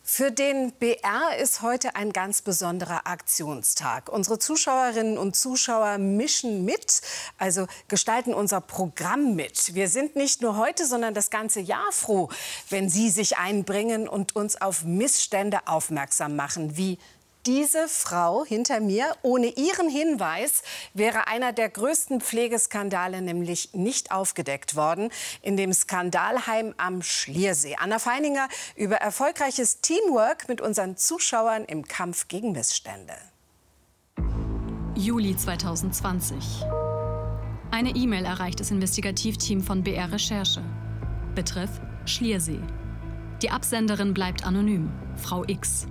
Für 0.05 0.31
den 0.31 0.73
BR 0.73 1.37
ist 1.41 1.61
heute 1.61 1.95
ein 1.95 2.11
ganz 2.11 2.41
besonderer 2.41 3.07
Aktionstag. 3.07 4.09
Unsere 4.09 4.37
Zuschauerinnen 4.37 5.17
und 5.17 5.33
Zuschauer 5.37 5.97
mischen 5.97 6.65
mit, 6.65 7.01
also 7.37 7.67
gestalten 7.87 8.33
unser 8.33 8.59
Programm 8.59 9.33
mit. 9.33 9.73
Wir 9.75 9.87
sind 9.87 10.17
nicht 10.17 10.41
nur 10.41 10.57
heute, 10.57 10.85
sondern 10.85 11.13
das 11.13 11.29
ganze 11.29 11.61
Jahr 11.61 11.89
froh, 11.91 12.27
wenn 12.69 12.89
Sie 12.89 13.09
sich 13.09 13.37
einbringen 13.37 14.09
und 14.09 14.35
uns 14.35 14.61
auf 14.61 14.83
Missstände 14.83 15.67
aufmerksam 15.67 16.35
machen, 16.35 16.75
wie 16.75 16.99
diese 17.45 17.87
Frau 17.87 18.45
hinter 18.45 18.79
mir, 18.79 19.15
ohne 19.21 19.47
ihren 19.47 19.89
Hinweis, 19.89 20.63
wäre 20.93 21.27
einer 21.27 21.51
der 21.51 21.69
größten 21.69 22.21
Pflegeskandale 22.21 23.21
nämlich 23.21 23.73
nicht 23.73 24.11
aufgedeckt 24.11 24.75
worden 24.75 25.09
in 25.41 25.57
dem 25.57 25.73
Skandalheim 25.73 26.73
am 26.77 27.01
Schliersee. 27.01 27.75
Anna 27.77 27.99
Feininger 27.99 28.47
über 28.75 28.95
erfolgreiches 28.97 29.81
Teamwork 29.81 30.47
mit 30.47 30.61
unseren 30.61 30.95
Zuschauern 30.95 31.65
im 31.65 31.85
Kampf 31.85 32.27
gegen 32.27 32.53
Missstände. 32.53 33.13
Juli 34.95 35.35
2020. 35.35 36.63
Eine 37.71 37.89
E-Mail 37.89 38.25
erreicht 38.25 38.59
das 38.59 38.71
Investigativteam 38.71 39.63
von 39.63 39.83
BR 39.83 40.11
Recherche. 40.11 40.63
Betreff 41.35 41.81
Schliersee. 42.05 42.59
Die 43.41 43.49
Absenderin 43.49 44.13
bleibt 44.13 44.45
anonym, 44.45 44.91
Frau 45.17 45.43
X. 45.45 45.87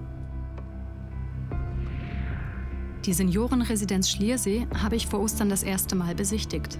Die 3.04 3.12
Seniorenresidenz 3.12 4.08
Schliersee 4.10 4.68
habe 4.80 4.94
ich 4.94 5.08
vor 5.08 5.20
Ostern 5.20 5.48
das 5.48 5.64
erste 5.64 5.96
Mal 5.96 6.14
besichtigt. 6.14 6.78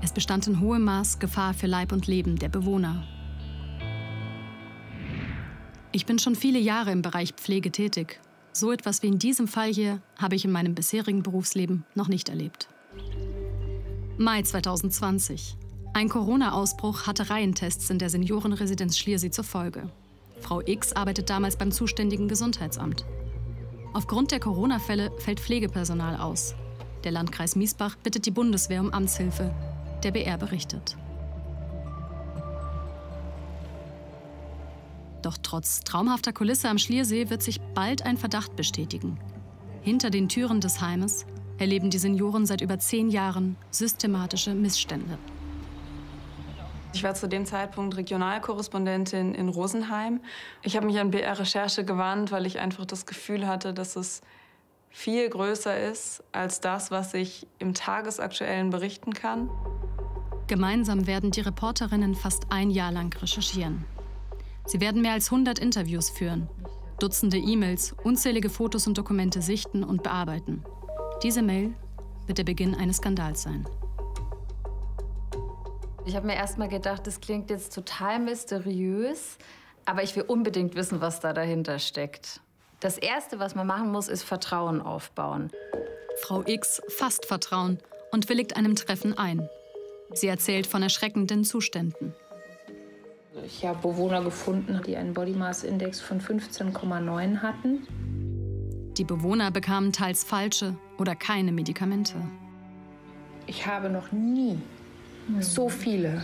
Es 0.00 0.10
bestand 0.10 0.46
in 0.46 0.60
hohem 0.60 0.84
Maß 0.84 1.18
Gefahr 1.18 1.52
für 1.52 1.66
Leib 1.66 1.92
und 1.92 2.06
Leben 2.06 2.36
der 2.36 2.48
Bewohner. 2.48 3.06
Ich 5.92 6.06
bin 6.06 6.18
schon 6.18 6.34
viele 6.34 6.58
Jahre 6.58 6.92
im 6.92 7.02
Bereich 7.02 7.32
Pflege 7.34 7.70
tätig. 7.70 8.20
So 8.52 8.72
etwas 8.72 9.02
wie 9.02 9.08
in 9.08 9.18
diesem 9.18 9.48
Fall 9.48 9.70
hier 9.70 10.00
habe 10.16 10.34
ich 10.34 10.46
in 10.46 10.52
meinem 10.52 10.74
bisherigen 10.74 11.22
Berufsleben 11.22 11.84
noch 11.94 12.08
nicht 12.08 12.30
erlebt. 12.30 12.68
Mai 14.16 14.40
2020. 14.40 15.58
Ein 15.92 16.08
Corona-Ausbruch 16.08 17.06
hatte 17.06 17.28
Reihentests 17.28 17.90
in 17.90 17.98
der 17.98 18.08
Seniorenresidenz 18.08 18.96
Schliersee 18.96 19.30
zur 19.30 19.44
Folge. 19.44 19.90
Frau 20.40 20.62
X 20.64 20.94
arbeitet 20.94 21.28
damals 21.28 21.56
beim 21.56 21.70
zuständigen 21.70 22.28
Gesundheitsamt. 22.28 23.04
Aufgrund 23.96 24.30
der 24.30 24.40
Corona-Fälle 24.40 25.10
fällt 25.16 25.40
Pflegepersonal 25.40 26.16
aus. 26.16 26.54
Der 27.04 27.12
Landkreis 27.12 27.56
Miesbach 27.56 27.96
bittet 27.96 28.26
die 28.26 28.30
Bundeswehr 28.30 28.82
um 28.82 28.92
Amtshilfe. 28.92 29.54
Der 30.02 30.10
BR 30.10 30.36
berichtet. 30.36 30.98
Doch 35.22 35.38
trotz 35.42 35.80
traumhafter 35.80 36.34
Kulisse 36.34 36.68
am 36.68 36.76
Schliersee 36.76 37.30
wird 37.30 37.42
sich 37.42 37.58
bald 37.72 38.02
ein 38.02 38.18
Verdacht 38.18 38.54
bestätigen. 38.54 39.18
Hinter 39.80 40.10
den 40.10 40.28
Türen 40.28 40.60
des 40.60 40.82
Heimes 40.82 41.24
erleben 41.56 41.88
die 41.88 41.96
Senioren 41.96 42.44
seit 42.44 42.60
über 42.60 42.78
zehn 42.78 43.08
Jahren 43.08 43.56
systematische 43.70 44.52
Missstände. 44.52 45.16
Ich 46.96 47.02
war 47.02 47.14
zu 47.14 47.28
dem 47.28 47.44
Zeitpunkt 47.44 47.94
Regionalkorrespondentin 47.98 49.34
in 49.34 49.50
Rosenheim. 49.50 50.22
Ich 50.62 50.76
habe 50.76 50.86
mich 50.86 50.98
an 50.98 51.10
BR 51.10 51.38
Recherche 51.38 51.84
gewandt, 51.84 52.32
weil 52.32 52.46
ich 52.46 52.58
einfach 52.58 52.86
das 52.86 53.04
Gefühl 53.04 53.46
hatte, 53.46 53.74
dass 53.74 53.96
es 53.96 54.22
viel 54.88 55.28
größer 55.28 55.78
ist 55.78 56.24
als 56.32 56.62
das, 56.62 56.90
was 56.90 57.12
ich 57.12 57.46
im 57.58 57.74
Tagesaktuellen 57.74 58.70
berichten 58.70 59.12
kann. 59.12 59.50
Gemeinsam 60.46 61.06
werden 61.06 61.32
die 61.32 61.42
Reporterinnen 61.42 62.14
fast 62.14 62.44
ein 62.48 62.70
Jahr 62.70 62.92
lang 62.92 63.14
recherchieren. 63.20 63.84
Sie 64.64 64.80
werden 64.80 65.02
mehr 65.02 65.12
als 65.12 65.30
100 65.30 65.58
Interviews 65.58 66.08
führen, 66.08 66.48
Dutzende 66.98 67.36
E-Mails, 67.36 67.94
unzählige 68.04 68.48
Fotos 68.48 68.86
und 68.86 68.96
Dokumente 68.96 69.42
sichten 69.42 69.84
und 69.84 70.02
bearbeiten. 70.02 70.64
Diese 71.22 71.42
Mail 71.42 71.74
wird 72.26 72.38
der 72.38 72.44
Beginn 72.44 72.74
eines 72.74 72.96
Skandals 72.96 73.42
sein. 73.42 73.66
Ich 76.06 76.14
habe 76.14 76.28
mir 76.28 76.36
erst 76.36 76.56
mal 76.56 76.68
gedacht, 76.68 77.04
das 77.08 77.20
klingt 77.20 77.50
jetzt 77.50 77.74
total 77.74 78.20
mysteriös, 78.20 79.38
aber 79.86 80.04
ich 80.04 80.14
will 80.14 80.22
unbedingt 80.22 80.76
wissen, 80.76 81.00
was 81.00 81.18
da 81.18 81.32
dahinter 81.32 81.80
steckt. 81.80 82.40
Das 82.78 82.96
Erste, 82.96 83.40
was 83.40 83.56
man 83.56 83.66
machen 83.66 83.90
muss, 83.90 84.06
ist 84.06 84.22
Vertrauen 84.22 84.80
aufbauen. 84.80 85.50
Frau 86.22 86.44
X 86.46 86.80
fasst 86.88 87.26
Vertrauen 87.26 87.78
und 88.12 88.28
willigt 88.28 88.56
einem 88.56 88.76
Treffen 88.76 89.18
ein. 89.18 89.48
Sie 90.12 90.28
erzählt 90.28 90.68
von 90.68 90.80
erschreckenden 90.80 91.42
Zuständen. 91.42 92.14
Ich 93.44 93.66
habe 93.66 93.88
Bewohner 93.88 94.22
gefunden, 94.22 94.80
die 94.86 94.96
einen 94.96 95.12
Body 95.12 95.32
Mass 95.32 95.64
Index 95.64 96.00
von 96.00 96.20
15,9 96.20 97.42
hatten. 97.42 98.94
Die 98.96 99.04
Bewohner 99.04 99.50
bekamen 99.50 99.92
teils 99.92 100.22
falsche 100.22 100.76
oder 100.98 101.16
keine 101.16 101.50
Medikamente. 101.50 102.14
Ich 103.48 103.66
habe 103.66 103.90
noch 103.90 104.12
nie 104.12 104.60
so 105.40 105.68
viele 105.68 106.22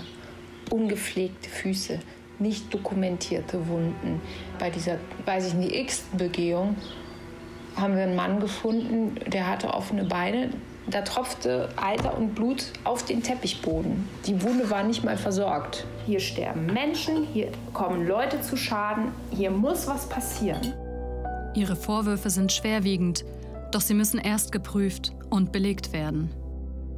ungepflegte 0.71 1.49
Füße, 1.49 1.99
nicht 2.39 2.73
dokumentierte 2.73 3.69
Wunden. 3.69 4.21
Bei 4.59 4.71
dieser, 4.71 4.99
weiß 5.25 5.49
ich 5.49 5.55
nicht, 5.55 5.75
X-Begehung 5.75 6.77
haben 7.77 7.97
wir 7.97 8.03
einen 8.03 8.17
Mann 8.17 8.41
gefunden, 8.41 9.15
der 9.31 9.49
hatte 9.49 9.73
offene 9.73 10.05
Beine. 10.05 10.51
Da 10.91 11.03
tropfte 11.03 11.69
Eiter 11.77 12.17
und 12.19 12.35
Blut 12.35 12.65
auf 12.83 13.05
den 13.05 13.23
Teppichboden. 13.23 14.09
Die 14.27 14.43
Wunde 14.43 14.69
war 14.69 14.83
nicht 14.83 15.05
mal 15.05 15.17
versorgt. 15.17 15.87
Hier 16.07 16.19
sterben 16.19 16.67
Menschen, 16.67 17.25
hier 17.33 17.53
kommen 17.73 18.07
Leute 18.07 18.41
zu 18.41 18.57
Schaden, 18.57 19.13
hier 19.31 19.51
muss 19.51 19.87
was 19.87 20.09
passieren. 20.09 20.75
Ihre 21.55 21.77
Vorwürfe 21.77 22.31
sind 22.31 22.51
schwerwiegend, 22.51 23.25
doch 23.71 23.81
sie 23.81 23.95
müssen 23.95 24.19
erst 24.19 24.51
geprüft 24.51 25.13
und 25.31 25.53
belegt 25.53 25.93
werden. 25.93 26.31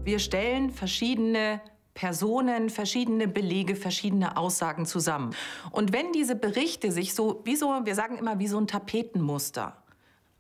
Wir 0.04 0.18
stellen 0.18 0.70
verschiedene 0.70 1.60
Personen, 1.94 2.70
verschiedene 2.70 3.28
Belege, 3.28 3.76
verschiedene 3.76 4.36
Aussagen 4.36 4.84
zusammen. 4.84 5.34
Und 5.70 5.92
wenn 5.92 6.12
diese 6.12 6.34
Berichte 6.34 6.90
sich 6.90 7.14
so, 7.14 7.40
wie 7.44 7.56
so, 7.56 7.68
wir 7.84 7.94
sagen 7.94 8.18
immer, 8.18 8.38
wie 8.38 8.48
so 8.48 8.58
ein 8.58 8.66
Tapetenmuster 8.66 9.76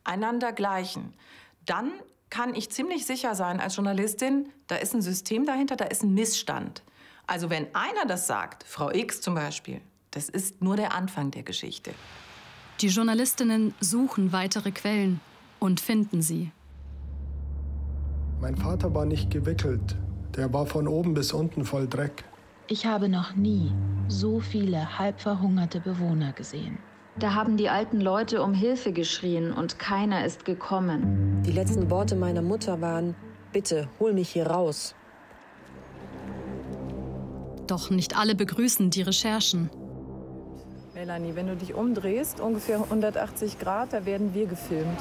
einander 0.02 0.52
gleichen, 0.52 1.14
dann 1.64 1.92
kann 2.28 2.54
ich 2.54 2.70
ziemlich 2.70 3.06
sicher 3.06 3.36
sein 3.36 3.60
als 3.60 3.76
Journalistin, 3.76 4.48
da 4.66 4.76
ist 4.76 4.94
ein 4.94 5.02
System 5.02 5.46
dahinter, 5.46 5.76
da 5.76 5.84
ist 5.84 6.02
ein 6.02 6.14
Missstand. 6.14 6.82
Also 7.26 7.48
wenn 7.48 7.72
einer 7.74 8.06
das 8.06 8.26
sagt, 8.26 8.64
Frau 8.64 8.90
X 8.90 9.20
zum 9.20 9.36
Beispiel, 9.36 9.80
das 10.10 10.28
ist 10.28 10.60
nur 10.60 10.76
der 10.76 10.92
Anfang 10.92 11.30
der 11.30 11.44
Geschichte. 11.44 11.94
Die 12.80 12.88
Journalistinnen 12.88 13.72
suchen 13.80 14.32
weitere 14.32 14.72
Quellen 14.72 15.20
und 15.60 15.80
finden 15.80 16.22
sie. 16.22 16.50
Mein 18.40 18.56
Vater 18.56 18.92
war 18.92 19.06
nicht 19.06 19.30
gewickelt. 19.30 19.96
Der 20.36 20.52
war 20.52 20.66
von 20.66 20.88
oben 20.88 21.14
bis 21.14 21.32
unten 21.32 21.64
voll 21.64 21.86
Dreck. 21.86 22.24
Ich 22.66 22.86
habe 22.86 23.08
noch 23.08 23.36
nie 23.36 23.72
so 24.08 24.40
viele 24.40 24.98
halb 24.98 25.20
verhungerte 25.20 25.80
Bewohner 25.80 26.32
gesehen. 26.32 26.78
Da 27.18 27.34
haben 27.34 27.56
die 27.56 27.68
alten 27.68 28.00
Leute 28.00 28.42
um 28.42 28.54
Hilfe 28.54 28.92
geschrien 28.92 29.52
und 29.52 29.78
keiner 29.78 30.24
ist 30.24 30.44
gekommen. 30.44 31.42
Die 31.46 31.52
letzten 31.52 31.88
Worte 31.90 32.16
meiner 32.16 32.42
Mutter 32.42 32.80
waren, 32.80 33.14
bitte 33.52 33.88
hol 34.00 34.12
mich 34.12 34.30
hier 34.30 34.48
raus. 34.48 34.96
Doch 37.68 37.90
nicht 37.90 38.18
alle 38.18 38.34
begrüßen 38.34 38.90
die 38.90 39.02
Recherchen. 39.02 39.70
Melanie, 40.94 41.34
wenn 41.34 41.46
du 41.46 41.56
dich 41.56 41.74
umdrehst, 41.74 42.40
ungefähr 42.40 42.80
180 42.82 43.58
Grad, 43.58 43.92
da 43.92 44.04
werden 44.06 44.34
wir 44.34 44.46
gefilmt. 44.46 44.98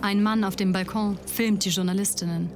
Ein 0.00 0.22
Mann 0.22 0.44
auf 0.44 0.56
dem 0.56 0.72
Balkon 0.72 1.18
filmt 1.26 1.64
die 1.64 1.70
Journalistinnen. 1.70 2.50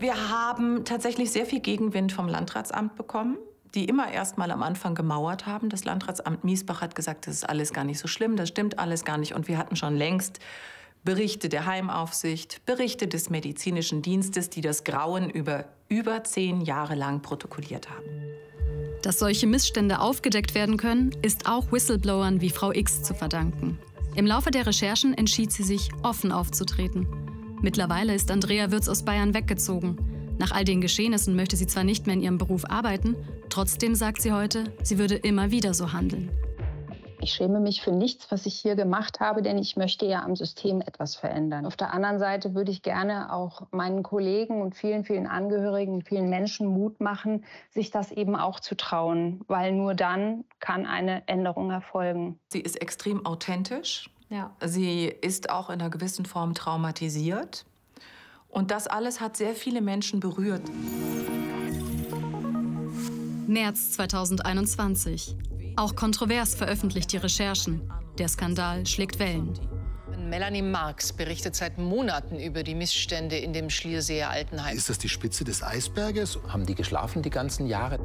Wir 0.00 0.30
haben 0.30 0.86
tatsächlich 0.86 1.30
sehr 1.30 1.44
viel 1.44 1.60
Gegenwind 1.60 2.10
vom 2.10 2.26
Landratsamt 2.26 2.96
bekommen, 2.96 3.36
die 3.74 3.84
immer 3.84 4.10
erst 4.10 4.38
mal 4.38 4.50
am 4.50 4.62
Anfang 4.62 4.94
gemauert 4.94 5.44
haben. 5.44 5.68
Das 5.68 5.84
Landratsamt 5.84 6.42
Miesbach 6.42 6.80
hat 6.80 6.94
gesagt, 6.94 7.26
das 7.26 7.34
ist 7.34 7.48
alles 7.48 7.74
gar 7.74 7.84
nicht 7.84 7.98
so 7.98 8.08
schlimm, 8.08 8.34
das 8.34 8.48
stimmt 8.48 8.78
alles 8.78 9.04
gar 9.04 9.18
nicht. 9.18 9.34
Und 9.34 9.46
wir 9.46 9.58
hatten 9.58 9.76
schon 9.76 9.94
längst 9.94 10.40
Berichte 11.04 11.50
der 11.50 11.66
Heimaufsicht, 11.66 12.64
Berichte 12.64 13.08
des 13.08 13.28
medizinischen 13.28 14.00
Dienstes, 14.00 14.48
die 14.48 14.62
das 14.62 14.84
Grauen 14.84 15.28
über 15.28 15.66
über 15.88 16.24
zehn 16.24 16.62
Jahre 16.62 16.94
lang 16.94 17.20
protokolliert 17.20 17.90
haben. 17.90 18.06
Dass 19.02 19.18
solche 19.18 19.46
Missstände 19.46 20.00
aufgedeckt 20.00 20.54
werden 20.54 20.78
können, 20.78 21.10
ist 21.20 21.46
auch 21.46 21.72
Whistleblowern 21.72 22.40
wie 22.40 22.50
Frau 22.50 22.72
X 22.72 23.02
zu 23.02 23.12
verdanken. 23.12 23.78
Im 24.14 24.24
Laufe 24.24 24.50
der 24.50 24.66
Recherchen 24.66 25.12
entschied 25.12 25.52
sie 25.52 25.62
sich, 25.62 25.90
offen 26.02 26.32
aufzutreten. 26.32 27.29
Mittlerweile 27.62 28.14
ist 28.14 28.30
Andrea 28.30 28.70
Würz 28.70 28.88
aus 28.88 29.04
Bayern 29.04 29.34
weggezogen. 29.34 30.36
Nach 30.38 30.52
all 30.52 30.64
den 30.64 30.80
Geschehnissen 30.80 31.36
möchte 31.36 31.56
sie 31.56 31.66
zwar 31.66 31.84
nicht 31.84 32.06
mehr 32.06 32.14
in 32.14 32.22
ihrem 32.22 32.38
Beruf 32.38 32.64
arbeiten, 32.64 33.16
trotzdem 33.50 33.94
sagt 33.94 34.22
sie 34.22 34.32
heute, 34.32 34.64
sie 34.82 34.98
würde 34.98 35.16
immer 35.16 35.50
wieder 35.50 35.74
so 35.74 35.92
handeln. 35.92 36.30
Ich 37.22 37.34
schäme 37.34 37.60
mich 37.60 37.82
für 37.82 37.92
nichts, 37.92 38.32
was 38.32 38.46
ich 38.46 38.54
hier 38.54 38.76
gemacht 38.76 39.20
habe, 39.20 39.42
denn 39.42 39.58
ich 39.58 39.76
möchte 39.76 40.06
ja 40.06 40.22
am 40.22 40.36
System 40.36 40.80
etwas 40.80 41.16
verändern. 41.16 41.66
Auf 41.66 41.76
der 41.76 41.92
anderen 41.92 42.18
Seite 42.18 42.54
würde 42.54 42.70
ich 42.70 42.80
gerne 42.80 43.30
auch 43.30 43.66
meinen 43.72 44.02
Kollegen 44.02 44.62
und 44.62 44.74
vielen, 44.74 45.04
vielen 45.04 45.26
Angehörigen 45.26 45.92
und 45.92 46.08
vielen 46.08 46.30
Menschen 46.30 46.66
Mut 46.66 46.98
machen, 46.98 47.44
sich 47.68 47.90
das 47.90 48.10
eben 48.10 48.36
auch 48.36 48.58
zu 48.58 48.74
trauen, 48.74 49.42
weil 49.48 49.72
nur 49.72 49.94
dann 49.94 50.44
kann 50.60 50.86
eine 50.86 51.28
Änderung 51.28 51.70
erfolgen. 51.70 52.40
Sie 52.48 52.60
ist 52.60 52.80
extrem 52.80 53.26
authentisch. 53.26 54.08
Ja. 54.30 54.54
Sie 54.64 55.06
ist 55.06 55.50
auch 55.50 55.70
in 55.70 55.80
einer 55.80 55.90
gewissen 55.90 56.24
Form 56.24 56.54
traumatisiert. 56.54 57.66
Und 58.48 58.70
das 58.70 58.86
alles 58.86 59.20
hat 59.20 59.36
sehr 59.36 59.54
viele 59.54 59.80
Menschen 59.80 60.20
berührt. 60.20 60.62
März 63.46 63.92
2021. 63.92 65.36
Auch 65.76 65.96
kontrovers 65.96 66.54
veröffentlicht 66.54 67.12
die 67.12 67.16
Recherchen. 67.16 67.92
Der 68.18 68.28
Skandal 68.28 68.86
schlägt 68.86 69.18
Wellen. 69.18 69.58
Melanie 70.28 70.62
Marx 70.62 71.12
berichtet 71.12 71.56
seit 71.56 71.78
Monaten 71.78 72.38
über 72.38 72.62
die 72.62 72.76
Missstände 72.76 73.36
in 73.36 73.52
dem 73.52 73.68
Schlierseer 73.68 74.30
Altenheim. 74.30 74.76
Ist 74.76 74.88
das 74.88 74.98
die 74.98 75.08
Spitze 75.08 75.42
des 75.42 75.62
Eisberges? 75.62 76.38
Haben 76.46 76.66
die 76.66 76.76
geschlafen 76.76 77.22
die 77.22 77.30
ganzen 77.30 77.66
Jahre? 77.66 77.98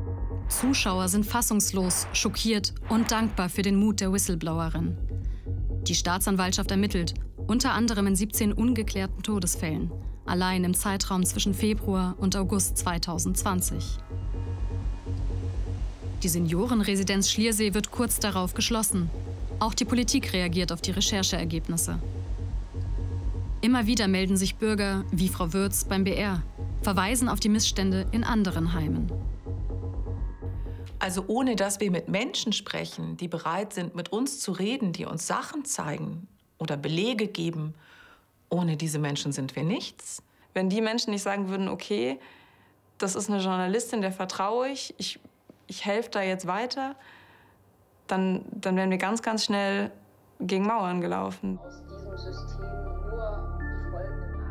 Zuschauer 0.48 1.08
sind 1.08 1.26
fassungslos, 1.26 2.08
schockiert 2.14 2.74
und 2.90 3.12
dankbar 3.12 3.50
für 3.50 3.62
den 3.62 3.76
Mut 3.76 4.00
der 4.00 4.12
Whistleblowerin. 4.12 5.15
Die 5.88 5.94
Staatsanwaltschaft 5.94 6.72
ermittelt, 6.72 7.14
unter 7.46 7.74
anderem 7.74 8.08
in 8.08 8.16
17 8.16 8.54
ungeklärten 8.54 9.22
Todesfällen, 9.22 9.92
allein 10.26 10.64
im 10.64 10.74
Zeitraum 10.74 11.24
zwischen 11.24 11.54
Februar 11.54 12.16
und 12.18 12.36
August 12.36 12.78
2020. 12.80 14.00
Die 16.24 16.30
Seniorenresidenz 16.30 17.30
Schliersee 17.30 17.76
wird 17.76 17.92
kurz 17.92 18.20
darauf 18.20 18.56
geschlossen. 18.56 19.12
Auch 19.60 19.76
die 19.76 19.86
Politik 19.86 20.34
reagiert 20.34 20.72
auf 20.72 20.82
die 20.82 20.90
Rechercheergebnisse. 20.90 22.00
Immer 23.62 23.86
wieder 23.86 24.08
melden 24.08 24.38
sich 24.38 24.56
Bürger 24.56 25.04
wie 25.12 25.30
Frau 25.30 25.54
Würz 25.54 25.84
beim 25.84 26.04
BR, 26.04 26.42
verweisen 26.82 27.30
auf 27.30 27.40
die 27.40 27.50
Missstände 27.50 28.08
in 28.12 28.24
anderen 28.24 28.74
Heimen. 28.74 29.12
Also 31.06 31.24
ohne 31.28 31.56
dass 31.56 31.80
wir 31.80 31.92
mit 31.92 32.10
Menschen 32.10 32.52
sprechen, 32.52 33.16
die 33.16 33.28
bereit 33.28 33.74
sind, 33.74 33.94
mit 33.94 34.12
uns 34.12 34.40
zu 34.40 34.52
reden, 34.52 34.92
die 34.92 35.06
uns 35.06 35.28
Sachen 35.28 35.64
zeigen 35.64 36.28
oder 36.58 36.78
Belege 36.78 37.28
geben, 37.28 37.76
ohne 38.50 38.76
diese 38.76 38.98
Menschen 38.98 39.32
sind 39.32 39.56
wir 39.56 39.62
nichts. 39.62 40.24
Wenn 40.56 40.68
die 40.68 40.82
Menschen 40.82 41.12
nicht 41.12 41.22
sagen 41.22 41.48
würden, 41.48 41.68
okay, 41.68 42.20
das 42.98 43.14
ist 43.14 43.30
eine 43.30 43.40
Journalistin, 43.40 44.02
der 44.02 44.12
vertraue 44.12 44.70
ich, 44.70 44.96
ich 44.98 45.20
ich 45.68 45.86
helfe 45.86 46.10
da 46.10 46.24
jetzt 46.24 46.48
weiter, 46.48 46.96
dann, 48.08 48.44
dann 48.50 48.76
wären 48.76 48.90
wir 48.90 48.98
ganz, 48.98 49.22
ganz 49.22 49.46
schnell 49.46 49.92
gegen 50.40 50.66
Mauern 50.66 51.02
gelaufen. 51.02 51.60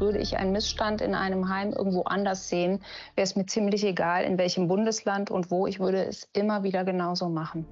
Würde 0.04 0.18
ich 0.18 0.36
einen 0.36 0.52
Missstand 0.52 1.00
in 1.00 1.14
einem 1.14 1.48
Heim 1.48 1.72
irgendwo 1.72 2.02
anders 2.02 2.50
sehen, 2.50 2.82
wäre 3.14 3.24
es 3.24 3.36
mir 3.36 3.46
ziemlich 3.46 3.82
egal, 3.86 4.24
in 4.24 4.36
welchem 4.36 4.68
Bundesland 4.68 5.30
und 5.30 5.50
wo. 5.50 5.66
Ich 5.66 5.80
würde 5.80 6.04
es 6.04 6.28
immer 6.34 6.62
wieder 6.62 6.84
genauso 6.84 7.30
machen. 7.30 7.64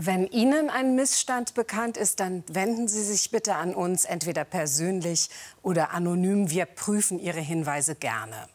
Wenn 0.00 0.28
Ihnen 0.28 0.70
ein 0.70 0.94
Missstand 0.94 1.54
bekannt 1.54 1.96
ist, 1.96 2.20
dann 2.20 2.44
wenden 2.46 2.86
Sie 2.86 3.02
sich 3.02 3.32
bitte 3.32 3.56
an 3.56 3.74
uns, 3.74 4.04
entweder 4.04 4.44
persönlich 4.44 5.28
oder 5.60 5.90
anonym. 5.90 6.50
Wir 6.50 6.66
prüfen 6.66 7.18
Ihre 7.18 7.40
Hinweise 7.40 7.96
gerne. 7.96 8.48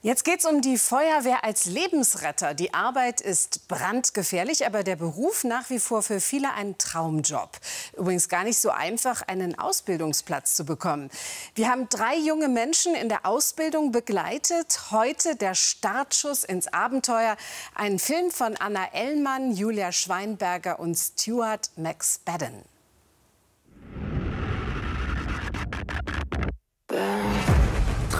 Jetzt 0.00 0.24
geht 0.24 0.38
es 0.38 0.44
um 0.44 0.60
die 0.62 0.78
Feuerwehr 0.78 1.42
als 1.42 1.64
Lebensretter. 1.64 2.54
Die 2.54 2.72
Arbeit 2.72 3.20
ist 3.20 3.66
brandgefährlich, 3.66 4.64
aber 4.64 4.84
der 4.84 4.94
Beruf 4.94 5.42
nach 5.42 5.70
wie 5.70 5.80
vor 5.80 6.04
für 6.04 6.20
viele 6.20 6.52
ein 6.52 6.78
Traumjob. 6.78 7.58
Übrigens 7.96 8.28
gar 8.28 8.44
nicht 8.44 8.60
so 8.60 8.70
einfach, 8.70 9.22
einen 9.22 9.58
Ausbildungsplatz 9.58 10.54
zu 10.54 10.64
bekommen. 10.64 11.10
Wir 11.56 11.68
haben 11.68 11.88
drei 11.88 12.16
junge 12.16 12.48
Menschen 12.48 12.94
in 12.94 13.08
der 13.08 13.26
Ausbildung 13.26 13.90
begleitet. 13.90 14.92
Heute 14.92 15.34
der 15.34 15.56
Startschuss 15.56 16.44
ins 16.44 16.72
Abenteuer. 16.72 17.36
Ein 17.74 17.98
Film 17.98 18.30
von 18.30 18.56
Anna 18.56 18.86
Ellmann, 18.92 19.50
Julia 19.50 19.90
Schweinberger 19.90 20.78
und 20.78 20.94
Stuart 20.94 21.70
McSpadden. 21.74 22.62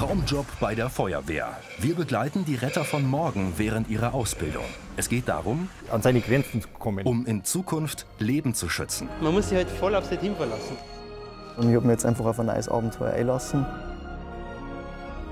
Traumjob 0.09 0.47
bei 0.59 0.75
der 0.75 0.88
Feuerwehr. 0.88 1.59
Wir 1.79 1.94
begleiten 1.94 2.47
die 2.47 2.55
Retter 2.55 2.83
von 2.83 3.07
morgen 3.07 3.53
während 3.59 3.90
ihrer 3.90 4.14
Ausbildung. 4.14 4.64
Es 4.97 5.11
geht 5.11 5.29
darum, 5.29 5.68
an 5.92 6.01
seine 6.01 6.23
Grenzen 6.23 6.62
zu 6.62 6.68
kommen. 6.79 7.05
Um 7.05 7.27
in 7.27 7.44
Zukunft 7.44 8.07
Leben 8.18 8.55
zu 8.55 8.71
schützen. 8.71 9.11
Man 9.21 9.35
muss 9.35 9.51
sich 9.51 9.59
halt 9.59 9.68
voll 9.68 9.94
auf 9.94 10.07
sein 10.07 10.18
Team 10.18 10.35
verlassen. 10.35 10.79
Und 11.59 11.68
ich 11.68 11.77
habe 11.77 11.87
mich 11.87 11.92
jetzt 11.92 12.07
einfach 12.07 12.25
auf 12.25 12.40
ein 12.40 12.47
neues 12.47 12.71
Abenteuer 12.71 13.12
einlassen. 13.12 13.66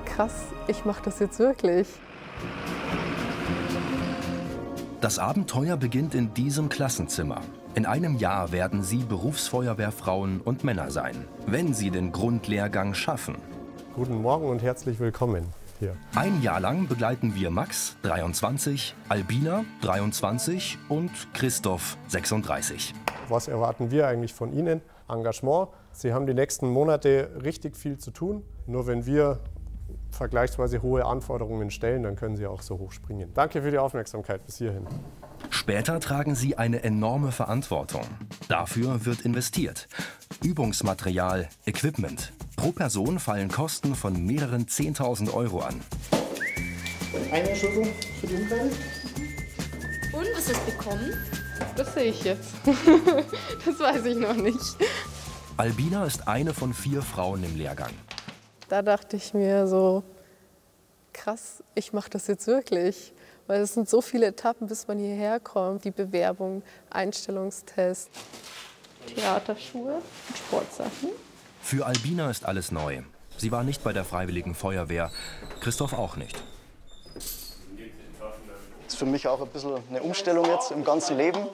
Krass, 0.05 0.45
ich 0.69 0.85
mache 0.85 1.01
das 1.07 1.21
jetzt 1.21 1.39
wirklich. 1.39 1.89
Das 5.01 5.19
Abenteuer 5.19 5.79
beginnt 5.79 6.15
in 6.15 6.35
diesem 6.35 6.69
Klassenzimmer. 6.69 7.41
In 7.75 7.87
einem 7.87 8.19
Jahr 8.19 8.53
werden 8.53 8.83
sie 8.83 8.99
Berufsfeuerwehrfrauen 8.99 10.43
und 10.43 10.65
Männer 10.65 10.91
sein, 10.91 11.25
wenn 11.47 11.73
sie 11.73 11.91
den 11.91 12.13
Grundlehrgang 12.13 12.93
schaffen. 12.93 13.37
Guten 13.97 14.21
Morgen 14.21 14.51
und 14.51 14.63
herzlich 14.63 15.01
willkommen 15.01 15.47
hier. 15.79 15.97
Ein 16.15 16.43
Jahr 16.43 16.61
lang 16.61 16.87
begleiten 16.87 17.35
wir 17.35 17.49
Max, 17.49 17.97
23, 18.03 18.95
Albina, 19.09 19.65
23 19.81 20.77
und 20.91 21.11
Christoph, 21.33 21.97
36. 22.09 22.93
Was 23.31 23.49
erwarten 23.49 23.91
wir 23.91 24.07
eigentlich 24.07 24.35
von 24.35 24.53
Ihnen? 24.53 24.83
Engagement. 25.09 25.71
Sie 25.93 26.13
haben 26.13 26.27
die 26.27 26.35
nächsten 26.35 26.69
Monate 26.69 27.31
richtig 27.43 27.75
viel 27.75 27.97
zu 27.97 28.11
tun. 28.11 28.43
Nur 28.67 28.87
wenn 28.87 29.07
wir 29.07 29.41
vergleichsweise 30.11 30.83
hohe 30.83 31.07
Anforderungen 31.07 31.71
stellen, 31.71 32.03
dann 32.03 32.17
können 32.17 32.37
Sie 32.37 32.47
auch 32.47 32.61
so 32.61 32.79
hoch 32.79 32.93
springen. 32.93 33.33
Danke 33.33 33.63
für 33.63 33.71
die 33.71 33.79
Aufmerksamkeit 33.79 34.45
bis 34.45 34.59
hierhin. 34.59 34.87
Später 35.49 36.01
tragen 36.01 36.35
sie 36.35 36.59
eine 36.59 36.83
enorme 36.83 37.33
Verantwortung. 37.33 38.03
Dafür 38.49 39.07
wird 39.07 39.23
investiert. 39.23 39.89
Übungsmaterial, 40.43 41.49
Equipment. 41.65 42.35
Pro 42.57 42.73
Person 42.73 43.19
fallen 43.19 43.49
Kosten 43.49 43.95
von 43.95 44.25
mehreren 44.25 44.65
10.000 44.65 45.33
Euro 45.35 45.61
an. 45.61 45.81
Eine 47.31 47.51
Entschuldigung 47.51 47.93
für 48.19 48.27
die 48.27 48.35
Umkleide. 48.35 48.71
Und 50.13 50.27
was 50.35 50.49
hast 50.49 50.67
du 50.67 50.73
bekommen? 50.73 51.13
Das 51.77 51.93
sehe 51.93 52.05
ich 52.05 52.25
jetzt. 52.25 52.55
das 53.65 53.79
weiß 53.79 54.07
ich 54.07 54.17
noch 54.17 54.35
nicht. 54.35 54.77
Albina 55.59 56.07
ist 56.07 56.27
eine 56.27 56.55
von 56.55 56.73
vier 56.73 57.03
Frauen 57.03 57.45
im 57.45 57.57
Lehrgang. 57.57 57.93
Da 58.69 58.81
dachte 58.81 59.17
ich 59.17 59.35
mir 59.35 59.67
so, 59.67 60.03
krass, 61.13 61.63
ich 61.75 61.93
mache 61.93 62.11
das 62.11 62.27
jetzt 62.27 62.47
wirklich. 62.47 63.13
Weil 63.47 63.61
es 63.61 63.75
sind 63.75 63.89
so 63.89 64.01
viele 64.01 64.27
Etappen, 64.27 64.67
bis 64.67 64.89
man 64.89 64.99
hierher 64.99 65.41
kommt. 65.41 65.85
Die 65.85 65.91
Bewerbung, 65.91 66.63
Einstellungstest, 66.91 68.11
Theaterschuhe 69.15 69.97
und 69.97 70.39
Sportsachen. 70.39 71.26
Für 71.67 71.85
Albina 71.85 72.31
ist 72.31 72.45
alles 72.45 72.71
neu. 72.71 73.01
Sie 73.39 73.51
war 73.51 73.65
nicht 73.65 73.83
bei 73.83 73.93
der 73.93 74.05
Freiwilligen 74.05 74.55
Feuerwehr, 74.55 75.11
Christoph 75.59 75.95
auch 75.95 76.15
nicht. 76.15 76.41
Das 77.13 77.25
ist 78.87 78.97
für 78.97 79.05
mich 79.05 79.27
auch 79.27 79.41
ein 79.41 79.49
bisschen 79.49 79.73
eine 79.91 80.01
Umstellung 80.01 80.45
jetzt 80.47 80.71
im 80.71 80.85
ganzen 80.85 81.17
Leben. 81.17 81.45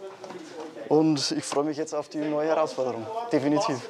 Und 0.90 1.30
ich 1.30 1.44
freue 1.44 1.64
mich 1.64 1.78
jetzt 1.78 1.94
auf 1.94 2.10
die 2.10 2.18
neue 2.18 2.48
Herausforderung, 2.48 3.06
definitiv. 3.32 3.88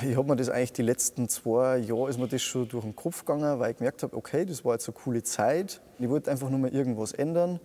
Ich 0.00 0.16
habe 0.16 0.26
mir 0.26 0.36
das 0.36 0.48
eigentlich 0.48 0.72
die 0.72 0.80
letzten 0.80 1.28
zwei 1.28 1.76
Jahre 1.76 2.08
ist 2.08 2.18
mir 2.18 2.28
das 2.28 2.40
schon 2.40 2.66
durch 2.66 2.84
den 2.84 2.96
Kopf 2.96 3.26
gegangen, 3.26 3.60
weil 3.60 3.72
ich 3.72 3.76
gemerkt 3.76 4.02
habe, 4.02 4.16
okay, 4.16 4.46
das 4.46 4.64
war 4.64 4.72
jetzt 4.72 4.88
eine 4.88 4.94
coole 4.94 5.22
Zeit. 5.22 5.82
Ich 5.98 6.08
wollte 6.08 6.30
einfach 6.30 6.48
nur 6.48 6.60
mal 6.60 6.74
irgendwas 6.74 7.12
ändern 7.12 7.60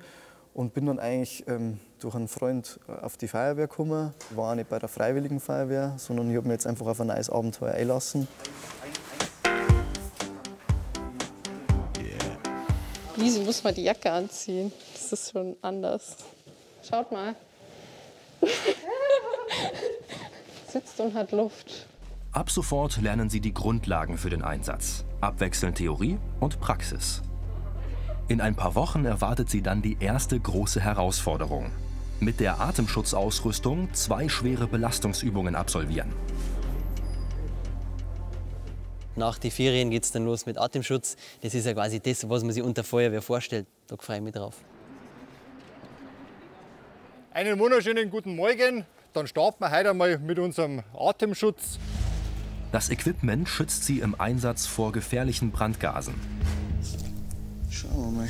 und 0.54 0.74
bin 0.74 0.88
dann 0.88 1.00
eigentlich 1.00 1.46
ähm, 1.48 1.80
durch 2.00 2.16
einen 2.16 2.28
Freund 2.28 2.80
auf 3.02 3.18
die 3.18 3.28
Feuerwehr 3.28 3.68
gekommen. 3.68 4.14
Ich 4.30 4.38
war 4.38 4.52
auch 4.52 4.56
nicht 4.56 4.70
bei 4.70 4.80
der 4.80 4.90
Freiwilligen 4.90 5.40
Feuerwehr, 5.40 5.94
sondern 5.98 6.30
ich 6.30 6.38
habe 6.38 6.48
mich 6.48 6.56
jetzt 6.56 6.68
einfach 6.68 6.86
auf 6.88 7.02
ein 7.02 7.08
neues 7.08 7.30
Abenteuer 7.30 7.74
einlassen. 7.74 8.28
Wieso 13.16 13.42
muss 13.42 13.64
man 13.64 13.74
die 13.74 13.84
Jacke 13.84 14.12
anziehen? 14.12 14.72
Das 14.94 15.12
ist 15.12 15.32
schon 15.32 15.58
anders. 15.62 16.18
Schaut 16.88 17.12
mal. 17.12 17.36
Sitzt 20.72 21.00
und 21.00 21.16
hat 21.16 21.32
Luft. 21.32 21.88
Ab 22.32 22.52
sofort 22.52 23.02
lernen 23.02 23.30
sie 23.30 23.42
die 23.42 23.54
Grundlagen 23.54 24.18
für 24.18 24.30
den 24.30 24.44
Einsatz. 24.44 25.04
Abwechselnd 25.22 25.78
Theorie 25.78 26.20
und 26.40 26.60
Praxis. 26.60 27.24
In 28.28 28.42
ein 28.42 28.56
paar 28.56 28.76
Wochen 28.76 29.06
erwartet 29.06 29.50
sie 29.50 29.62
dann 29.62 29.82
die 29.82 29.98
erste 30.00 30.40
große 30.40 30.82
Herausforderung. 30.82 31.72
Mit 32.20 32.40
der 32.40 32.60
Atemschutzausrüstung 32.60 33.94
zwei 33.94 34.28
schwere 34.28 34.68
Belastungsübungen 34.68 35.56
absolvieren. 35.56 36.12
Nach 39.16 39.38
den 39.38 39.52
Ferien 39.52 39.92
geht 39.92 40.04
es 40.04 40.12
dann 40.12 40.26
los 40.26 40.46
mit 40.46 40.58
Atemschutz. 40.58 41.16
Das 41.42 41.54
ist 41.54 41.66
ja 41.66 41.74
quasi 41.74 42.00
das, 42.00 42.28
was 42.28 42.44
man 42.44 42.54
sich 42.54 42.64
unter 42.64 42.84
Feuerwehr 42.84 43.22
vorstellt. 43.22 43.68
Da 43.88 43.98
freue 43.98 44.18
ich 44.18 44.24
mich 44.24 44.34
drauf. 44.34 44.56
Einen 47.32 47.60
wunderschönen 47.60 48.10
guten 48.10 48.36
Morgen. 48.36 48.86
Dann 49.14 49.28
starten 49.28 49.64
wir 49.64 49.72
heute 49.72 49.92
einmal 49.92 50.18
mit 50.18 50.40
unserem 50.40 50.82
Atemschutz. 50.98 51.78
Das 52.72 52.90
Equipment 52.90 53.48
schützt 53.48 53.84
sie 53.86 54.00
im 54.00 54.20
Einsatz 54.20 54.66
vor 54.66 54.92
gefährlichen 54.92 55.52
Brandgasen. 55.52 56.16
Schauen 57.70 58.16
wir 58.16 58.22
mal. 58.22 58.30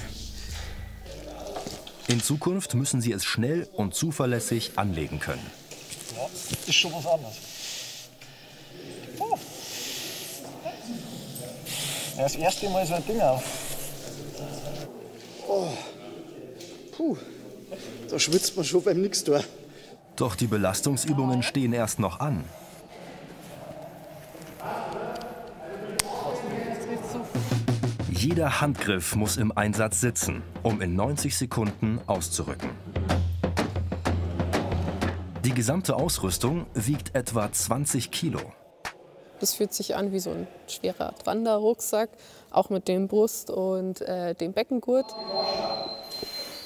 In 2.07 2.21
Zukunft 2.21 2.73
müssen 2.73 3.01
sie 3.01 3.11
es 3.11 3.25
schnell 3.25 3.67
und 3.73 3.93
zuverlässig 3.93 4.71
anlegen 4.77 5.19
können. 5.19 5.45
Ja, 6.15 6.29
ist 6.65 6.73
schon 6.73 6.93
was 6.93 7.05
anderes. 7.05 7.35
Oh. 9.19 9.37
Ja, 12.15 12.23
das 12.23 12.35
erste 12.35 12.69
Mal 12.69 12.85
so 12.87 12.93
ein 12.93 13.05
Ding 13.05 13.19
auf. 13.19 13.43
Oh. 15.47 15.67
Puh, 16.95 17.17
da 18.09 18.17
schwitzt 18.17 18.55
man 18.55 18.65
schon 18.65 18.83
beim 18.83 19.01
Nix-Tor. 19.01 19.43
Doch 20.15 20.35
die 20.35 20.47
Belastungsübungen 20.47 21.43
stehen 21.43 21.73
erst 21.73 21.99
noch 21.99 22.19
an. 22.19 22.45
Jeder 28.29 28.59
Handgriff 28.59 29.15
muss 29.15 29.37
im 29.37 29.57
Einsatz 29.57 30.01
sitzen, 30.01 30.43
um 30.61 30.81
in 30.81 30.97
90 30.97 31.37
Sekunden 31.37 32.01
auszurücken. 32.07 32.71
Die 35.45 35.53
gesamte 35.53 35.95
Ausrüstung 35.95 36.65
wiegt 36.73 37.15
etwa 37.15 37.49
20 37.49 38.11
Kilo. 38.11 38.41
Das 39.39 39.53
fühlt 39.53 39.73
sich 39.73 39.95
an 39.95 40.11
wie 40.11 40.19
so 40.19 40.31
ein 40.31 40.45
schwerer 40.67 41.13
Wanderrucksack, 41.23 42.09
auch 42.51 42.69
mit 42.69 42.89
dem 42.89 43.07
Brust- 43.07 43.49
und 43.49 44.01
äh, 44.01 44.35
dem 44.35 44.51
Beckengurt. 44.51 45.15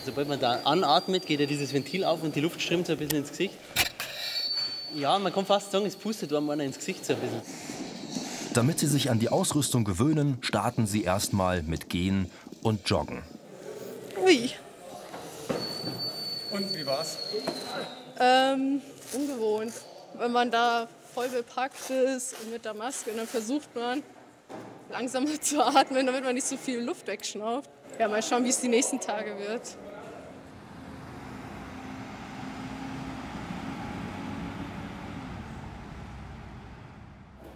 Sobald 0.03 0.29
man 0.29 0.39
da 0.39 0.61
anatmet, 0.63 1.27
geht 1.27 1.41
ja 1.41 1.45
dieses 1.45 1.75
Ventil 1.75 2.05
auf 2.05 2.23
und 2.23 2.35
die 2.35 2.41
Luft 2.41 2.59
strömt 2.59 2.87
so 2.87 2.93
ein 2.93 2.97
bisschen 2.97 3.19
ins 3.19 3.29
Gesicht. 3.29 3.53
Ja, 4.95 5.19
man 5.19 5.31
kann 5.31 5.45
fast 5.45 5.71
sagen, 5.71 5.85
es 5.85 5.95
pustet 5.95 6.33
einem 6.33 6.49
einer 6.49 6.63
ins 6.63 6.79
Gesicht 6.79 7.05
so 7.05 7.13
ein 7.13 7.19
bisschen. 7.19 7.41
Damit 8.53 8.79
sie 8.79 8.87
sich 8.87 9.09
an 9.09 9.19
die 9.19 9.29
Ausrüstung 9.29 9.85
gewöhnen, 9.85 10.37
starten 10.41 10.85
sie 10.85 11.03
erstmal 11.03 11.63
mit 11.63 11.89
Gehen 11.89 12.29
und 12.61 12.89
Joggen. 12.89 13.23
Ui. 14.21 14.51
Und 16.51 16.75
wie 16.75 16.85
war's? 16.85 17.17
Ähm, 18.19 18.81
ungewohnt. 19.13 19.73
Wenn 20.17 20.33
man 20.33 20.51
da 20.51 20.89
voll 21.13 21.29
bepackt 21.29 21.89
ist 21.89 22.35
und 22.41 22.51
mit 22.51 22.65
der 22.65 22.73
Maske, 22.73 23.11
dann 23.15 23.25
versucht 23.25 23.73
man 23.73 24.03
langsamer 24.89 25.27
zu 25.41 25.65
atmen, 25.65 26.05
damit 26.05 26.23
man 26.23 26.35
nicht 26.35 26.47
so 26.47 26.57
viel 26.57 26.79
Luft 26.81 27.07
wegschnauft. 27.07 27.69
Ja, 27.99 28.09
mal 28.09 28.21
schauen, 28.21 28.43
wie 28.43 28.49
es 28.49 28.59
die 28.59 28.67
nächsten 28.67 28.99
Tage 28.99 29.37
wird. 29.37 29.61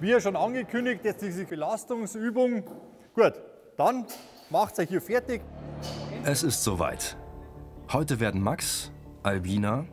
Wie 0.02 0.10
ja 0.10 0.20
schon 0.20 0.36
angekündigt, 0.36 1.06
jetzt 1.06 1.22
diese 1.22 1.46
Belastungsübung. 1.46 2.64
Gut, 3.14 3.34
dann 3.78 4.06
macht 4.50 4.78
euch 4.78 4.90
hier 4.90 5.02
fertig. 5.02 5.42
Es 6.26 6.44
ist 6.44 6.64
soweit. 6.64 7.16
Heute 7.94 8.20
werden 8.20 8.42
Max, 8.42 8.92
Albina 9.24 9.86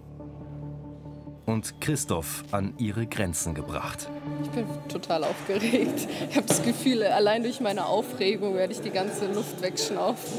und 1.46 1.80
Christoph 1.80 2.42
an 2.50 2.74
ihre 2.78 3.06
Grenzen 3.06 3.54
gebracht. 3.54 4.10
Ich 4.42 4.50
bin 4.50 4.66
total 4.88 5.22
aufgeregt. 5.22 6.08
Ich 6.30 6.36
habe 6.36 6.46
das 6.48 6.64
Gefühl, 6.64 7.04
allein 7.04 7.44
durch 7.44 7.60
meine 7.60 7.86
Aufregung 7.86 8.54
werde 8.54 8.72
ich 8.72 8.80
die 8.80 8.90
ganze 8.90 9.32
Luft 9.32 9.62
wegschnaufen. 9.62 10.38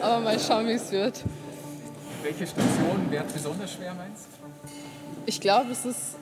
Aber 0.00 0.18
mal 0.18 0.40
schauen, 0.40 0.66
wie 0.66 0.72
es 0.72 0.90
wird. 0.90 1.22
Welche 2.24 2.48
Station 2.48 3.10
wird 3.10 3.32
besonders 3.32 3.74
schwer, 3.74 3.94
meinst 3.94 4.26
du? 4.26 4.70
Ich 5.26 5.40
glaube, 5.40 5.70
es 5.70 5.84
ist 5.84 6.16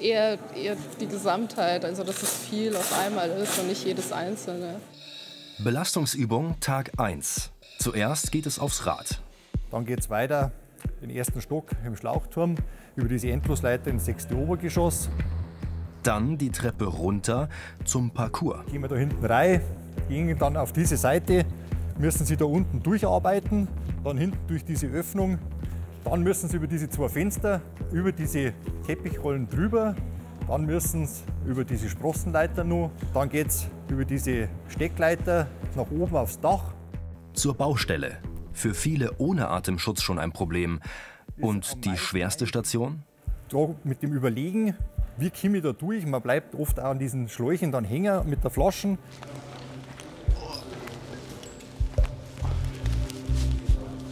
eher, 0.00 0.38
eher 0.54 0.76
die 1.00 1.06
Gesamtheit, 1.06 1.84
also 1.84 2.04
dass 2.04 2.22
es 2.22 2.46
viel 2.48 2.74
auf 2.76 2.98
einmal 2.98 3.30
ist 3.30 3.58
und 3.58 3.68
nicht 3.68 3.84
jedes 3.84 4.12
Einzelne. 4.12 4.80
Belastungsübung 5.58 6.58
Tag 6.60 6.92
1. 6.98 7.50
Zuerst 7.78 8.32
geht 8.32 8.46
es 8.46 8.58
aufs 8.58 8.86
Rad. 8.86 9.20
Dann 9.70 9.84
geht 9.84 10.00
es 10.00 10.10
weiter 10.10 10.52
den 11.00 11.10
ersten 11.10 11.40
Stock 11.40 11.70
im 11.84 11.96
Schlauchturm 11.96 12.56
über 12.96 13.08
diese 13.08 13.30
Endlosleiter 13.30 13.90
ins 13.90 14.04
sechste 14.04 14.36
Obergeschoss. 14.36 15.08
Dann 16.02 16.36
die 16.38 16.50
Treppe 16.50 16.84
runter 16.84 17.48
zum 17.84 18.10
Parcours. 18.10 18.66
Gehen 18.70 18.82
wir 18.82 18.88
da 18.88 18.96
hinten 18.96 19.24
rein, 19.24 19.62
gehen 20.08 20.36
dann 20.38 20.56
auf 20.56 20.72
diese 20.72 20.96
Seite, 20.96 21.44
müssen 21.98 22.26
sie 22.26 22.36
da 22.36 22.44
unten 22.44 22.82
durcharbeiten, 22.82 23.68
dann 24.02 24.18
hinten 24.18 24.46
durch 24.46 24.64
diese 24.64 24.86
Öffnung. 24.88 25.38
Dann 26.04 26.22
müssen 26.22 26.48
sie 26.48 26.56
über 26.58 26.66
diese 26.66 26.88
zwei 26.88 27.08
Fenster, 27.08 27.62
über 27.90 28.12
diese 28.12 28.52
Teppichrollen 28.86 29.48
drüber. 29.48 29.96
Dann 30.46 30.66
müssen 30.66 31.06
sie 31.06 31.22
über 31.46 31.64
diese 31.64 31.88
Sprossenleiter 31.88 32.62
noch. 32.62 32.90
Dann 33.14 33.30
geht 33.30 33.48
es 33.48 33.66
über 33.88 34.04
diese 34.04 34.48
Steckleiter 34.68 35.46
nach 35.74 35.90
oben 35.90 36.14
aufs 36.14 36.38
Dach. 36.38 36.74
Zur 37.32 37.54
Baustelle. 37.54 38.18
Für 38.52 38.74
viele 38.74 39.12
ohne 39.18 39.48
Atemschutz 39.48 40.02
schon 40.02 40.18
ein 40.18 40.32
Problem. 40.32 40.80
Und 41.40 41.84
die 41.84 41.96
schwerste 41.96 42.46
Station? 42.46 43.02
Da 43.48 43.74
mit 43.82 44.02
dem 44.02 44.12
Überlegen, 44.12 44.76
wie 45.16 45.30
komme 45.30 45.56
ich 45.56 45.62
da 45.62 45.72
durch? 45.72 46.06
Man 46.06 46.22
bleibt 46.22 46.54
oft 46.54 46.78
auch 46.78 46.90
an 46.90 46.98
diesen 46.98 47.28
Schläuchen 47.28 47.72
dann 47.72 47.84
hängen 47.84 48.28
mit 48.28 48.44
der 48.44 48.50
Flaschen. 48.50 48.98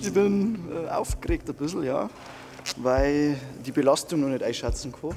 Ich 0.03 0.12
bin 0.12 0.59
äh, 0.69 0.88
aufgeregt 0.88 1.49
ein 1.49 1.55
bisschen, 1.55 1.85
ja, 1.85 2.11
weil 2.79 3.37
die 3.65 3.71
Belastung 3.71 4.21
noch 4.21 4.29
nicht 4.29 4.43
einschätzen 4.43 4.93
kann. 4.93 5.15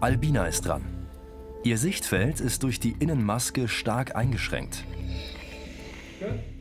Albina 0.00 0.46
ist 0.46 0.62
dran. 0.62 0.82
Ihr 1.62 1.78
Sichtfeld 1.78 2.40
ist 2.40 2.64
durch 2.64 2.80
die 2.80 2.96
Innenmaske 2.98 3.68
stark 3.68 4.16
eingeschränkt. 4.16 4.84
Ich 6.20 6.55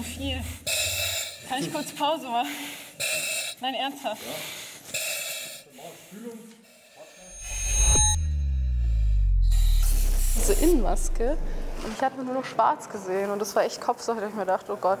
zu 0.00 0.08
viel. 0.08 0.40
Kann 1.48 1.62
ich 1.62 1.72
kurz 1.72 1.92
Pause 1.92 2.26
machen? 2.26 2.48
Nein, 3.60 3.74
ernsthaft. 3.74 4.22
Diese 10.36 10.52
Innenmaske. 10.54 11.36
Und 11.84 11.94
ich 11.96 12.02
habe 12.02 12.22
nur 12.22 12.34
noch 12.34 12.44
schwarz 12.44 12.88
gesehen. 12.88 13.30
Und 13.30 13.40
das 13.40 13.54
war 13.56 13.64
echt 13.64 13.80
Kopfsache, 13.80 14.20
dass 14.20 14.30
ich 14.30 14.36
mir 14.36 14.46
dachte, 14.46 14.72
oh 14.72 14.76
Gott. 14.76 15.00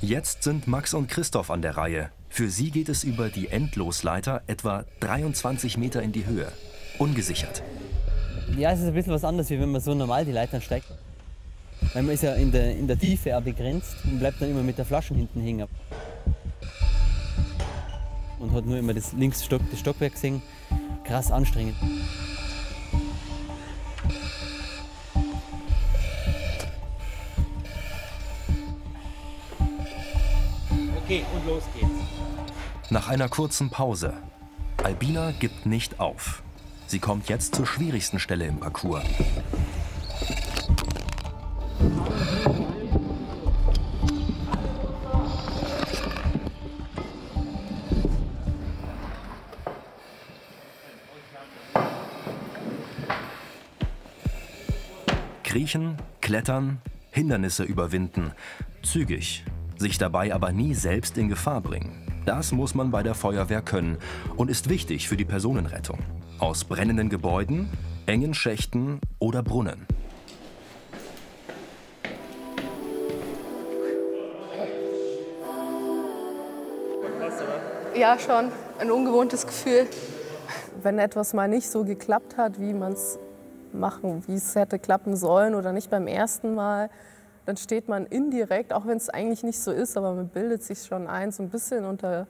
Jetzt 0.00 0.42
sind 0.42 0.66
Max 0.66 0.92
und 0.94 1.08
Christoph 1.08 1.50
an 1.50 1.62
der 1.62 1.76
Reihe. 1.76 2.10
Für 2.28 2.50
sie 2.50 2.70
geht 2.70 2.88
es 2.88 3.04
über 3.04 3.28
die 3.28 3.48
Endlosleiter 3.48 4.42
etwa 4.46 4.84
23 5.00 5.78
Meter 5.78 6.02
in 6.02 6.12
die 6.12 6.26
Höhe. 6.26 6.52
Ungesichert. 6.98 7.62
Ja, 8.56 8.72
es 8.72 8.80
ist 8.80 8.86
ein 8.86 8.94
bisschen 8.94 9.12
was 9.12 9.24
anderes, 9.24 9.50
wie 9.50 9.58
wenn 9.58 9.72
man 9.72 9.80
so 9.80 9.94
normal 9.94 10.24
die 10.24 10.32
Leitern 10.32 10.60
steigt. 10.60 10.86
Weil 11.92 12.02
man 12.02 12.14
ist 12.14 12.22
ja 12.22 12.34
in 12.34 12.52
der, 12.52 12.76
in 12.76 12.86
der 12.86 12.98
Tiefe 12.98 13.36
auch 13.36 13.42
begrenzt 13.42 13.96
und 14.04 14.18
bleibt 14.18 14.40
dann 14.40 14.50
immer 14.50 14.62
mit 14.62 14.78
der 14.78 14.84
Flaschen 14.84 15.16
hinten 15.16 15.40
hängen. 15.40 15.66
Und 18.38 18.52
hat 18.52 18.66
nur 18.66 18.76
immer 18.78 18.92
das 18.92 19.12
links 19.12 19.44
Stock, 19.44 19.62
das 19.70 19.80
Stockwerk 19.80 20.12
gesehen. 20.12 20.42
Krass 21.04 21.30
anstrengend. 21.30 21.76
Okay, 31.04 31.24
und 31.34 31.46
los 31.46 31.62
geht's. 31.72 32.90
Nach 32.90 33.08
einer 33.08 33.28
kurzen 33.28 33.70
Pause. 33.70 34.12
Albina 34.82 35.32
gibt 35.32 35.66
nicht 35.66 36.00
auf. 36.00 36.42
Sie 36.88 36.98
kommt 36.98 37.28
jetzt 37.28 37.54
zur 37.54 37.66
schwierigsten 37.66 38.18
Stelle 38.18 38.46
im 38.46 38.58
Parcours. 38.58 39.04
Kriechen, 55.66 55.96
klettern, 56.20 56.78
Hindernisse 57.10 57.64
überwinden. 57.64 58.30
Zügig. 58.84 59.44
Sich 59.76 59.98
dabei 59.98 60.32
aber 60.32 60.52
nie 60.52 60.74
selbst 60.74 61.18
in 61.18 61.28
Gefahr 61.28 61.60
bringen. 61.60 62.06
Das 62.24 62.52
muss 62.52 62.76
man 62.76 62.92
bei 62.92 63.02
der 63.02 63.16
Feuerwehr 63.16 63.62
können 63.62 63.98
und 64.36 64.48
ist 64.48 64.68
wichtig 64.68 65.08
für 65.08 65.16
die 65.16 65.24
Personenrettung. 65.24 65.98
Aus 66.38 66.62
brennenden 66.62 67.08
Gebäuden, 67.08 67.68
engen 68.06 68.32
Schächten 68.32 69.00
oder 69.18 69.42
Brunnen. 69.42 69.88
Ja, 77.96 78.16
schon. 78.20 78.52
Ein 78.78 78.92
ungewohntes 78.92 79.44
Gefühl. 79.44 79.88
Wenn 80.80 81.00
etwas 81.00 81.34
mal 81.34 81.48
nicht 81.48 81.68
so 81.68 81.82
geklappt 81.82 82.36
hat, 82.36 82.60
wie 82.60 82.72
man 82.72 82.92
es 82.92 83.18
machen, 83.74 84.22
wie 84.26 84.34
es 84.34 84.54
hätte 84.54 84.78
klappen 84.78 85.16
sollen 85.16 85.54
oder 85.54 85.72
nicht 85.72 85.90
beim 85.90 86.06
ersten 86.06 86.54
Mal, 86.54 86.90
dann 87.44 87.56
steht 87.56 87.88
man 87.88 88.06
indirekt, 88.06 88.72
auch 88.72 88.86
wenn 88.86 88.96
es 88.96 89.08
eigentlich 89.08 89.44
nicht 89.44 89.60
so 89.60 89.70
ist, 89.70 89.96
aber 89.96 90.12
man 90.14 90.28
bildet 90.28 90.62
sich 90.62 90.84
schon 90.84 91.06
ein, 91.06 91.30
so 91.30 91.42
ein 91.42 91.50
bisschen 91.50 91.84
unter 91.84 92.26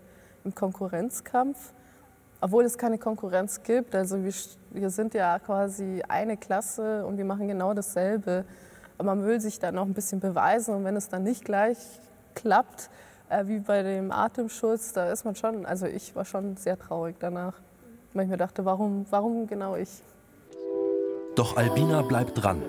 im 0.47 0.55
Konkurrenzkampf. 0.55 1.73
Obwohl 2.41 2.65
es 2.65 2.79
keine 2.79 2.99
Konkurrenz 2.99 3.63
gibt. 3.63 3.95
Also 3.95 4.23
wir, 4.23 4.33
wir 4.71 4.91
sind 4.91 5.15
ja 5.15 5.39
quasi 5.39 6.03
eine 6.07 6.37
Klasse 6.37 7.05
und 7.05 7.17
wir 7.17 7.25
machen 7.25 7.49
genau 7.49 7.75
dasselbe. 7.75 8.45
Aber 8.99 9.15
man 9.15 9.27
will 9.27 9.41
sich 9.41 9.59
dann 9.59 9.77
auch 9.79 9.85
ein 9.85 9.95
bisschen 9.95 10.21
beweisen 10.21 10.75
und 10.75 10.85
wenn 10.85 10.97
es 10.97 11.09
dann 11.09 11.23
nicht 11.23 11.45
gleich 11.45 11.79
klappt, 12.35 12.91
äh, 13.29 13.47
wie 13.47 13.59
bei 13.59 13.83
dem 13.83 14.13
Atemschutz, 14.13 14.93
da 14.93 15.11
ist 15.11 15.25
man 15.25 15.35
schon, 15.35 15.67
also 15.67 15.87
ich 15.87 16.15
war 16.15 16.25
schon 16.25 16.57
sehr 16.57 16.79
traurig 16.79 17.17
danach. 17.19 17.55
Weil 18.15 18.25
ich 18.25 18.31
mir 18.31 18.37
dachte, 18.37 18.65
warum, 18.65 19.07
warum 19.11 19.47
genau 19.47 19.77
ich? 19.77 20.03
Doch 21.37 21.59
Albina 21.59 22.01
bleibt 22.01 22.43
dran. 22.43 22.63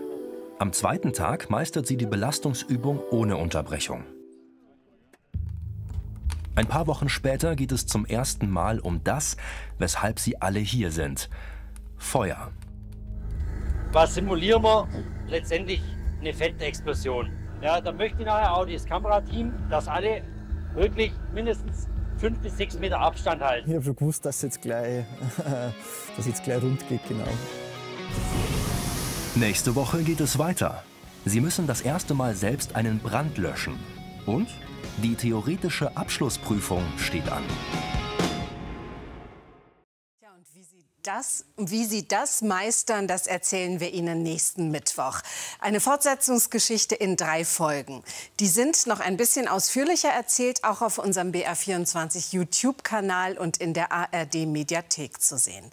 Am 0.59 0.73
zweiten 0.73 1.13
Tag 1.13 1.49
meistert 1.49 1.87
sie 1.87 1.95
die 1.95 2.05
Belastungsübung 2.05 2.99
ohne 3.11 3.37
Unterbrechung. 3.37 4.03
Ein 6.53 6.67
paar 6.67 6.85
Wochen 6.87 7.07
später 7.07 7.55
geht 7.55 7.71
es 7.71 7.87
zum 7.87 8.05
ersten 8.05 8.49
Mal 8.49 8.81
um 8.81 9.05
das, 9.05 9.37
weshalb 9.77 10.19
sie 10.19 10.41
alle 10.41 10.59
hier 10.59 10.91
sind. 10.91 11.29
Feuer. 11.95 12.51
Was 13.93 14.15
simulieren 14.15 14.61
wir? 14.63 14.89
Letztendlich 15.29 15.81
eine 16.19 16.33
Fettexplosion. 16.33 17.31
Ja, 17.61 17.79
da 17.79 17.93
möchte 17.93 18.19
ich 18.19 18.25
nachher 18.25 18.53
auch 18.53 18.65
das 18.65 18.85
Kamerateam, 18.85 19.53
dass 19.69 19.87
alle 19.87 20.23
wirklich 20.73 21.13
mindestens 21.33 21.87
fünf 22.17 22.37
bis 22.39 22.57
sechs 22.57 22.77
Meter 22.77 22.99
Abstand 22.99 23.41
halten. 23.41 23.69
Ich 23.69 23.75
habe 23.75 23.85
schon 23.85 23.95
gewusst, 23.95 24.25
dass 24.25 24.35
es 24.37 24.41
jetzt 24.41 24.61
gleich, 24.61 25.05
dass 26.17 26.27
jetzt 26.27 26.43
gleich 26.43 26.61
rund 26.61 26.85
geht, 26.89 27.07
genau. 27.07 27.27
Nächste 29.35 29.75
Woche 29.75 30.03
geht 30.03 30.19
es 30.19 30.39
weiter. 30.39 30.83
Sie 31.25 31.41
müssen 31.41 31.67
das 31.67 31.81
erste 31.81 32.13
Mal 32.13 32.35
selbst 32.35 32.75
einen 32.75 32.99
Brand 32.99 33.37
löschen. 33.37 33.75
Und 34.25 34.47
die 35.03 35.15
theoretische 35.15 35.95
Abschlussprüfung 35.95 36.83
steht 36.97 37.29
an. 37.29 37.43
Das, 41.07 41.45
wie 41.55 41.85
Sie 41.85 42.05
das 42.05 42.41
meistern, 42.41 43.07
das 43.07 43.27
erzählen 43.27 43.79
wir 43.79 43.93
Ihnen 43.93 44.23
nächsten 44.23 44.71
Mittwoch. 44.71 45.21
Eine 45.61 45.79
Fortsetzungsgeschichte 45.79 46.95
in 46.95 47.15
drei 47.15 47.45
Folgen. 47.45 48.03
Die 48.41 48.47
sind 48.49 48.87
noch 48.87 48.99
ein 48.99 49.15
bisschen 49.15 49.47
ausführlicher 49.47 50.09
erzählt, 50.09 50.65
auch 50.65 50.81
auf 50.81 50.97
unserem 50.97 51.31
BR24 51.31 52.33
YouTube-Kanal 52.33 53.37
und 53.37 53.55
in 53.55 53.73
der 53.73 53.93
ARD-Mediathek 53.93 55.21
zu 55.21 55.37
sehen. 55.37 55.71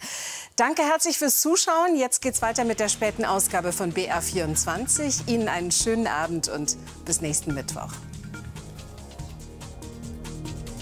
Danke 0.54 0.82
herzlich 0.82 1.18
fürs 1.18 1.40
Zuschauen. 1.40 1.96
Jetzt 1.96 2.22
geht's 2.22 2.40
weiter 2.40 2.64
mit 2.64 2.78
der 2.78 2.88
späten 2.88 3.24
Ausgabe 3.24 3.72
von 3.72 3.92
BR24. 3.92 5.26
Ihnen 5.26 5.48
einen 5.48 5.72
schönen 5.72 6.06
Abend 6.06 6.46
und 6.46 6.76
bis 7.04 7.20
nächsten 7.20 7.54
Mittwoch. 7.54 7.90